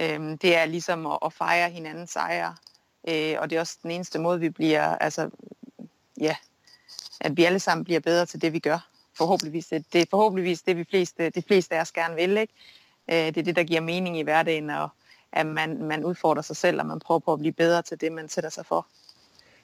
Øhm, 0.00 0.38
det 0.38 0.56
er 0.56 0.64
ligesom 0.64 1.06
at, 1.06 1.18
at 1.24 1.32
fejre 1.32 1.70
hinandens 1.70 2.10
sejre, 2.10 2.54
øh, 3.08 3.36
og 3.38 3.50
det 3.50 3.56
er 3.56 3.60
også 3.60 3.78
den 3.82 3.90
eneste 3.90 4.18
måde, 4.18 4.40
vi 4.40 4.50
bliver, 4.50 4.96
altså, 4.96 5.30
ja, 6.20 6.36
at 7.20 7.36
vi 7.36 7.44
alle 7.44 7.60
sammen 7.60 7.84
bliver 7.84 8.00
bedre 8.00 8.26
til 8.26 8.42
det, 8.42 8.52
vi 8.52 8.58
gør. 8.58 8.88
Forhåbentligvis. 9.16 9.66
Det, 9.66 9.92
det 9.92 10.00
er 10.00 10.06
forhåbentligvis 10.10 10.62
det, 10.62 10.76
vi 10.76 10.84
fleste, 10.90 11.30
de 11.30 11.42
fleste 11.42 11.76
af 11.76 11.80
os 11.80 11.92
gerne 11.92 12.14
vil, 12.14 12.36
ikke? 12.36 12.52
Øh, 13.10 13.16
det 13.16 13.36
er 13.36 13.42
det, 13.42 13.56
der 13.56 13.64
giver 13.64 13.80
mening 13.80 14.18
i 14.18 14.22
hverdagen, 14.22 14.70
og 14.70 14.88
at 15.32 15.46
man, 15.46 15.82
man 15.82 16.04
udfordrer 16.04 16.42
sig 16.42 16.56
selv, 16.56 16.80
og 16.80 16.86
man 16.86 16.98
prøver 16.98 17.18
på 17.18 17.32
at 17.32 17.38
blive 17.38 17.52
bedre 17.52 17.82
til 17.82 18.00
det, 18.00 18.12
man 18.12 18.28
sætter 18.28 18.50
sig 18.50 18.66
for. 18.66 18.86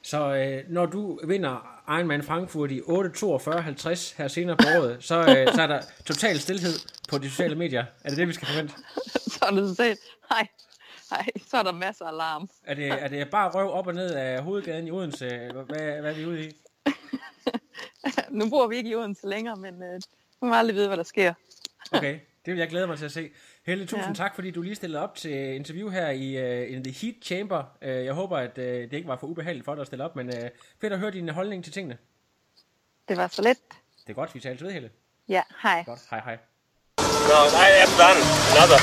Så 0.03 0.35
øh, 0.35 0.65
når 0.69 0.87
du 0.87 1.21
vinder 1.27 1.81
Ironman 1.89 2.23
Frankfurt 2.23 2.71
i 2.71 2.81
8.42.50 2.81 4.15
her 4.19 4.29
senere 4.29 4.57
på 4.57 4.65
året, 4.79 4.97
så, 5.01 5.19
øh, 5.19 5.55
så 5.55 5.63
er 5.63 5.67
der 5.67 5.81
total 6.05 6.39
stillhed 6.39 6.73
på 7.09 7.19
de 7.19 7.31
sociale 7.31 7.55
medier. 7.55 7.85
Er 8.05 8.09
det 8.09 8.19
det, 8.19 8.29
vi 8.29 8.33
skal 8.33 8.49
forvente? 8.49 8.75
så 9.35 9.45
er 9.45 9.51
det 9.51 9.77
set. 9.77 9.99
Nej. 10.31 10.47
Nej, 11.11 11.27
så 11.47 11.57
er 11.57 11.63
der 11.63 11.73
masser 11.73 12.05
af 12.05 12.17
larm. 12.17 12.49
Er 12.65 12.75
det, 12.75 12.87
er 12.89 13.09
det 13.09 13.31
bare 13.31 13.51
røv 13.51 13.71
op 13.71 13.87
og 13.87 13.95
ned 13.95 14.11
af 14.11 14.43
hovedgaden 14.43 14.87
i 14.87 14.91
Odense? 14.91 15.29
Hvad, 15.29 16.01
hvad 16.01 16.11
er 16.11 16.15
vi 16.15 16.27
ude 16.27 16.45
i? 16.45 16.51
nu 18.39 18.51
bor 18.51 18.67
vi 18.67 18.77
ikke 18.77 18.91
i 18.91 18.95
Odense 18.95 19.27
længere, 19.27 19.57
men 19.57 19.83
øh, 19.83 20.01
nu 20.43 20.49
må 20.49 20.55
aldrig 20.55 20.77
vide, 20.77 20.87
hvad 20.87 20.97
der 20.97 21.03
sker. 21.03 21.35
okay. 21.93 22.19
Det 22.45 22.53
vil 22.53 22.59
jeg 22.59 22.69
glæde 22.69 22.87
mig 22.87 22.99
til 22.99 23.05
at 23.05 23.13
se. 23.13 23.31
Helle, 23.67 23.87
tusind 23.87 24.07
ja. 24.07 24.13
tak, 24.15 24.35
fordi 24.35 24.51
du 24.51 24.63
lige 24.63 24.75
stillede 24.75 25.03
op 25.03 25.15
til 25.15 25.55
interview 25.55 25.89
her 25.89 26.09
i 26.11 26.63
uh, 26.67 26.73
in 26.73 26.85
The 26.85 26.93
Heat 26.93 27.15
Chamber. 27.23 27.63
Uh, 27.83 27.89
jeg 27.89 28.13
håber, 28.13 28.37
at 28.37 28.59
uh, 28.59 28.65
det 28.65 28.93
ikke 28.93 29.09
var 29.09 29.17
for 29.17 29.27
ubehageligt 29.27 29.65
for 29.65 29.75
dig 29.75 29.81
at 29.81 29.87
stille 29.87 30.05
op, 30.05 30.17
men 30.17 30.29
uh, 30.29 30.35
fedt 30.81 30.93
at 30.93 30.99
høre 30.99 31.11
din 31.11 31.29
holdning 31.29 31.65
til 31.65 31.73
tingene. 31.73 31.99
Det 33.09 33.17
var 33.17 33.27
så 33.27 33.43
let. 33.43 33.59
Det 34.07 34.11
er 34.11 34.15
godt, 34.15 34.35
vi 34.35 34.41
taler 34.41 34.65
ved, 34.65 34.73
Helle. 34.73 34.91
Ja, 35.29 35.43
hej. 35.63 35.83
Godt, 35.87 36.01
hej 36.11 36.21
hej. 36.25 36.39
No, 37.31 37.41
I 37.67 37.71
am 37.85 37.93
done. 38.03 38.21
Another. 38.53 38.79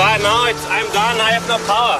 But 0.00 0.18
no, 0.26 0.34
it's, 0.50 0.64
I'm 0.76 0.88
done. 1.00 1.16
I 1.26 1.30
have 1.36 1.46
no 1.48 1.58
power. 1.72 1.98